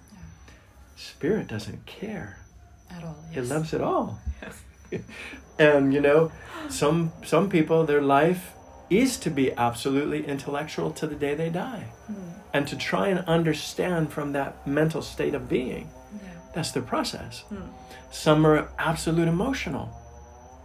[0.95, 2.47] Spirit doesn't care.
[2.92, 3.18] At all.
[3.34, 4.20] It loves it all.
[4.42, 5.02] Yes.
[5.60, 6.32] And you know,
[6.70, 8.54] some some people their life
[8.90, 11.86] is to be absolutely intellectual to the day they die.
[12.06, 12.14] Hmm.
[12.54, 15.90] And to try and understand from that mental state of being.
[16.14, 16.30] Yeah.
[16.54, 17.42] That's their process.
[17.50, 17.70] Hmm.
[18.12, 19.90] Some are absolute emotional.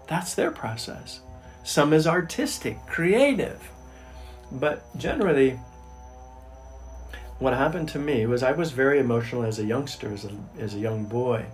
[0.09, 1.20] That's their process.
[1.64, 3.61] Some is artistic, creative.
[4.53, 5.59] But generally,
[7.39, 10.75] what happened to me was I was very emotional as a youngster, as a, as
[10.75, 11.45] a young boy.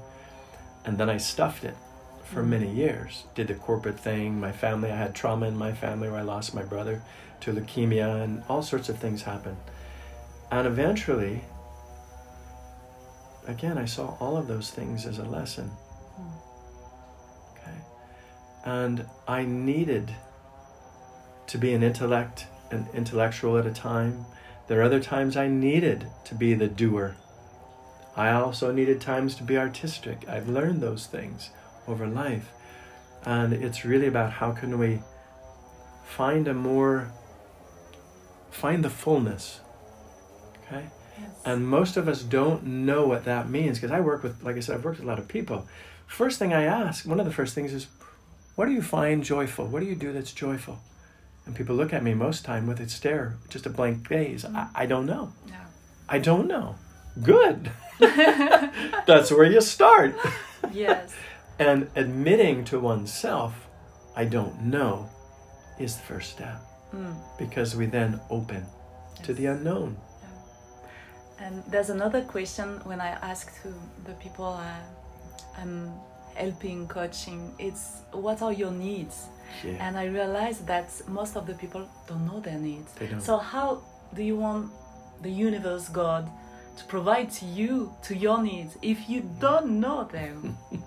[0.88, 1.76] And then I stuffed it
[2.24, 2.48] for mm.
[2.48, 3.24] many years.
[3.34, 4.40] Did the corporate thing.
[4.40, 7.02] My family, I had trauma in my family where I lost my brother
[7.40, 9.58] to leukemia, and all sorts of things happened.
[10.50, 11.42] And eventually,
[13.46, 15.66] again, I saw all of those things as a lesson.
[15.66, 17.52] Hmm.
[17.52, 17.78] Okay.
[18.64, 20.10] And I needed
[21.48, 24.24] to be an intellect, an intellectual at a time.
[24.68, 27.14] There are other times I needed to be the doer.
[28.18, 30.28] I also needed times to be artistic.
[30.28, 31.50] I've learned those things
[31.86, 32.50] over life.
[33.24, 35.00] And it's really about how can we
[36.04, 37.12] find a more
[38.50, 39.60] find the fullness.
[40.66, 40.86] Okay?
[41.20, 41.30] Yes.
[41.44, 44.60] And most of us don't know what that means because I work with, like I
[44.60, 45.68] said, I've worked with a lot of people.
[46.08, 47.86] First thing I ask, one of the first things is,
[48.56, 49.66] what do you find joyful?
[49.66, 50.80] What do you do that's joyful?
[51.46, 54.44] And people look at me most time with a stare, just a blank gaze.
[54.44, 54.56] Mm.
[54.56, 55.32] I, I don't know.
[55.46, 55.64] Yeah.
[56.08, 56.74] I don't know.
[57.22, 57.70] Good.
[58.00, 60.14] that's where you start.
[60.72, 61.14] Yes.
[61.58, 63.68] And admitting to oneself,
[64.14, 65.08] I don't know,
[65.78, 66.60] is the first step.
[67.38, 68.64] Because we then open
[69.22, 69.96] to the unknown.
[71.40, 75.92] And there's another question when I ask to the people uh, I'm
[76.34, 79.26] helping, coaching, it's what are your needs?
[79.64, 79.86] Yeah.
[79.86, 82.92] And I realize that most of the people don't know their needs.
[83.18, 83.82] So, how
[84.14, 84.70] do you want
[85.22, 86.28] the universe, God,
[86.78, 90.56] to provide to you, to your needs, if you don't know them?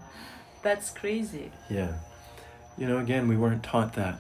[0.64, 1.52] That's crazy.
[1.70, 1.94] Yeah.
[2.78, 4.20] You know, again, we weren't taught that.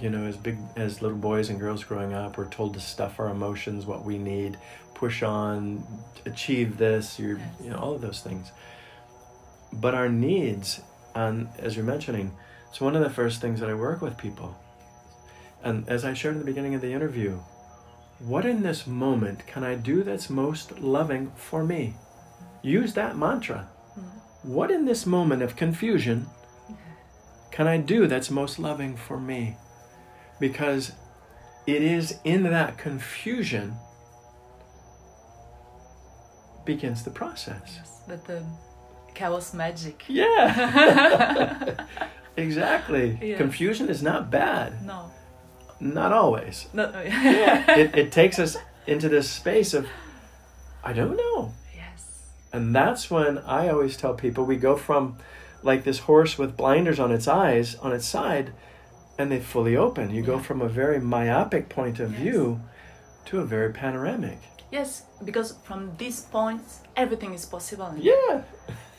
[0.00, 3.20] You know, as big as little boys and girls growing up, we're told to stuff
[3.20, 4.58] our emotions, what we need,
[4.94, 5.86] push on,
[6.26, 8.50] achieve this, you're, you know, all of those things.
[9.72, 10.80] But our needs,
[11.14, 12.32] and as you're mentioning,
[12.70, 14.56] it's one of the first things that I work with people.
[15.62, 17.38] And as I shared in the beginning of the interview,
[18.26, 21.94] what in this moment can I do that's most loving for me?
[22.62, 23.68] Use that mantra.
[24.42, 26.26] What in this moment of confusion
[27.50, 29.56] can I do that's most loving for me?
[30.40, 30.92] Because
[31.66, 33.74] it is in that confusion
[36.64, 37.80] begins the process.
[38.08, 38.42] But the
[39.14, 40.04] chaos magic.
[40.08, 41.86] Yeah.
[42.38, 43.18] exactly.
[43.20, 43.36] Yeah.
[43.36, 44.84] Confusion is not bad.
[44.84, 45.10] No.
[45.80, 46.68] Not always.
[46.72, 46.90] No.
[46.94, 47.76] Oh, yeah.
[47.78, 48.56] it, it takes us
[48.86, 49.86] into this space of,
[50.82, 51.52] I don't know.
[51.74, 52.22] yes.
[52.52, 55.16] And that's when I always tell people we go from
[55.62, 58.52] like this horse with blinders on its eyes, on its side,
[59.18, 60.10] and they fully open.
[60.10, 62.20] You go from a very myopic point of Yes.
[62.20, 62.60] view
[63.26, 64.38] to a very panoramic.
[64.70, 66.62] Yes, because from this point,
[66.96, 67.94] everything is possible.
[67.96, 68.42] Yeah.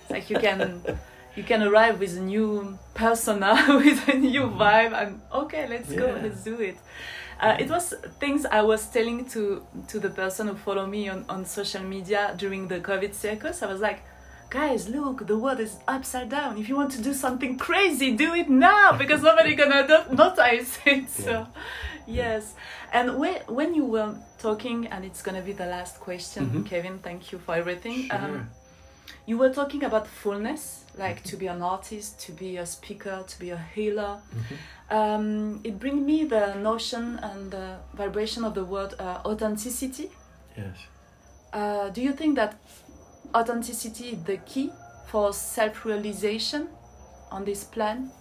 [0.02, 0.82] It's like you can
[1.36, 3.52] you can arrive with a new persona
[3.84, 6.78] with a new vibe and okay let's go let's do it.
[7.40, 11.26] Uh, it was things i was telling to to the person who follow me on,
[11.28, 13.62] on social media during the covid circus.
[13.62, 14.00] I was like
[14.50, 16.58] guys look the world is upside down.
[16.58, 20.78] If you want to do something crazy do it now because nobody gonna no- notice
[20.86, 21.48] it so.
[22.08, 22.54] Yes.
[22.94, 26.66] And when, when you were talking and it's gonna be the last question Mhm.
[26.70, 28.18] kevin thank you for everything Sure.
[28.18, 28.50] um,
[29.26, 33.40] you were talking about fullness, like to be an artist, to be a speaker, to
[33.40, 34.20] be a healer.
[34.90, 40.12] Um, it brings me the notion and the vibration of the word uh, authenticity.
[40.56, 40.78] yes.
[41.52, 42.56] Uh, do you think that
[43.34, 44.72] authenticity is the key
[45.08, 46.68] for self realization
[47.32, 48.12] on this plan?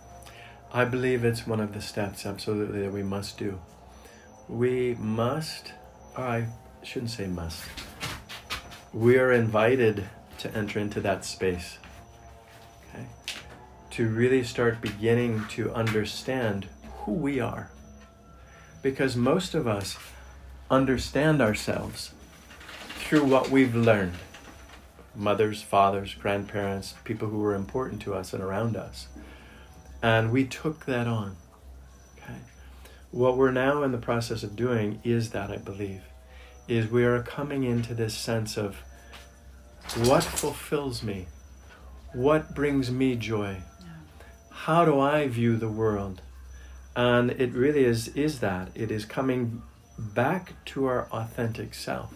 [0.73, 3.61] I believe it's one of the steps, absolutely, that we must do.
[4.49, 5.73] We must,
[6.17, 6.47] or I
[6.83, 7.63] shouldn't say must,
[8.93, 10.05] we are invited
[10.45, 11.79] to enter into that space.
[12.89, 13.07] Okay?
[13.93, 16.69] To really start beginning to understand
[16.99, 17.71] who we are.
[18.83, 19.97] Because most of us
[20.71, 22.13] understand ourselves
[22.99, 24.13] through what we've learned
[25.17, 29.09] mothers, fathers, grandparents, people who were important to us and around us.
[30.03, 31.37] And we took that on.
[32.19, 32.35] Okay.
[33.11, 36.03] What we're now in the process of doing is that, I believe,
[36.67, 38.77] is we are coming into this sense of
[40.05, 41.27] what fulfills me?
[42.13, 43.59] What brings me joy?
[44.51, 46.23] How do I view the world?
[46.97, 48.69] And it really is is that.
[48.75, 49.63] It is coming
[49.99, 52.13] back to our authentic self.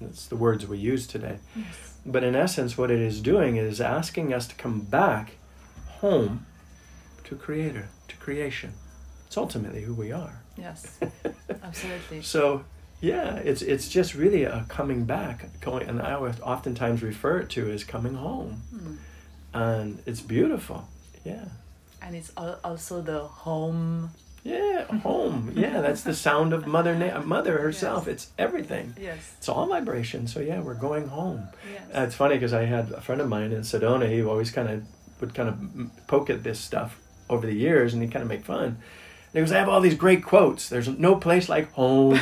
[0.00, 1.38] That's the words we use today.
[1.56, 1.94] Yes.
[2.06, 5.32] But in essence, what it is doing is asking us to come back
[6.00, 6.46] home
[7.24, 8.72] to Creator, to creation.
[9.26, 10.42] It's ultimately who we are.
[10.56, 10.98] Yes,
[11.62, 12.22] absolutely.
[12.22, 12.64] So,
[13.00, 17.48] yeah, it's it's just really a coming back, going, and I would oftentimes refer it
[17.50, 18.94] to as coming home, Hmm.
[19.54, 20.88] and it's beautiful.
[21.24, 21.44] Yeah,
[22.02, 22.32] And it's
[22.64, 24.10] also the home.
[24.44, 25.52] yeah, home.
[25.56, 28.04] Yeah, that's the sound of Mother Na- Mother herself.
[28.06, 28.14] Yes.
[28.14, 28.94] It's everything.
[29.00, 29.34] Yes.
[29.38, 30.26] It's all vibration.
[30.28, 31.48] So yeah, we're going home.
[31.72, 31.82] Yes.
[31.96, 34.08] Uh, it's funny because I had a friend of mine in Sedona.
[34.08, 34.82] He always kind of
[35.20, 38.44] would kind of poke at this stuff over the years, and he kind of make
[38.44, 38.78] fun.
[39.40, 40.68] Goes, "I have all these great quotes.
[40.68, 42.18] There's no place like home.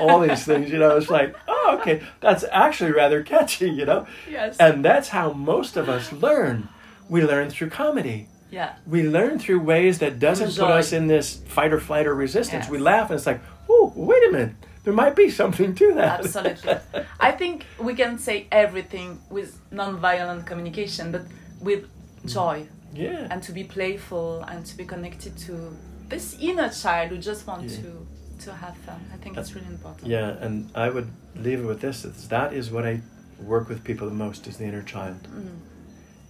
[0.00, 4.06] all these things, you know." It's like, oh, okay, that's actually rather catchy, you know.
[4.30, 4.56] Yes.
[4.58, 6.68] And that's how most of us learn.
[7.08, 8.28] We learn through comedy.
[8.50, 8.74] yeah.
[8.86, 12.64] We learn through ways that doesn't put us in this fight or flight or resistance.
[12.64, 12.70] Yes.
[12.70, 14.54] We laugh, and it's like, oh, wait a minute.
[14.84, 16.20] There might be something to that.
[16.20, 16.76] Absolutely.
[17.18, 21.22] I think we can say everything with non-violent communication, but
[21.60, 21.86] with
[22.24, 23.26] joy yeah.
[23.30, 25.76] and to be playful and to be connected to
[26.08, 27.76] this inner child who just want Yeah.
[27.82, 28.06] to
[28.44, 29.00] to have fun.
[29.14, 30.08] I think it's really important.
[30.08, 33.00] Yeah, and I would leave it with this: is that is what I
[33.40, 35.22] work with people the most is the inner child.
[35.34, 35.58] Mm.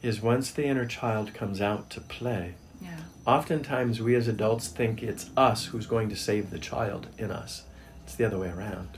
[0.03, 2.91] Is once the inner child comes out to play, Yeah.
[3.27, 7.65] oftentimes we as adults think it's us who's going to save the child in us.
[8.05, 8.89] It's the other way around.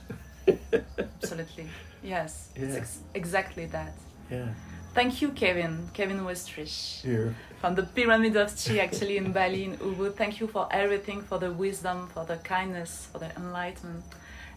[1.22, 1.68] Absolutely.
[2.03, 2.49] Yes.
[2.55, 2.81] It's Yeah.
[2.81, 3.93] ex- exactly that.
[4.31, 4.49] yeah.
[4.95, 5.89] Thank you, Kevin.
[5.95, 7.03] Kevin Westrich.
[7.03, 7.34] Here.
[7.61, 10.14] From the Pyramid of Chi, actually in Bali, in Ubud.
[10.14, 14.05] Thank you for everything, for the wisdom, for the kindness, for the enlightenment.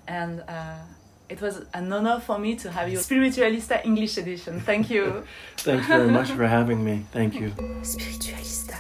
[0.08, 0.76] And uh,
[1.30, 2.98] it was an honor for me to have you.
[2.98, 4.60] Spiritualista English edition.
[4.60, 5.24] Thank you.
[5.58, 7.06] Thanks very much for having me.
[7.12, 7.50] Thank you.
[7.82, 8.78] Spiritualista.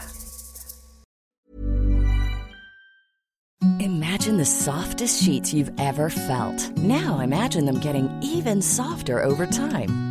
[3.80, 6.70] Imagine the softest sheets you've ever felt.
[6.78, 10.11] Now imagine them getting even softer over time.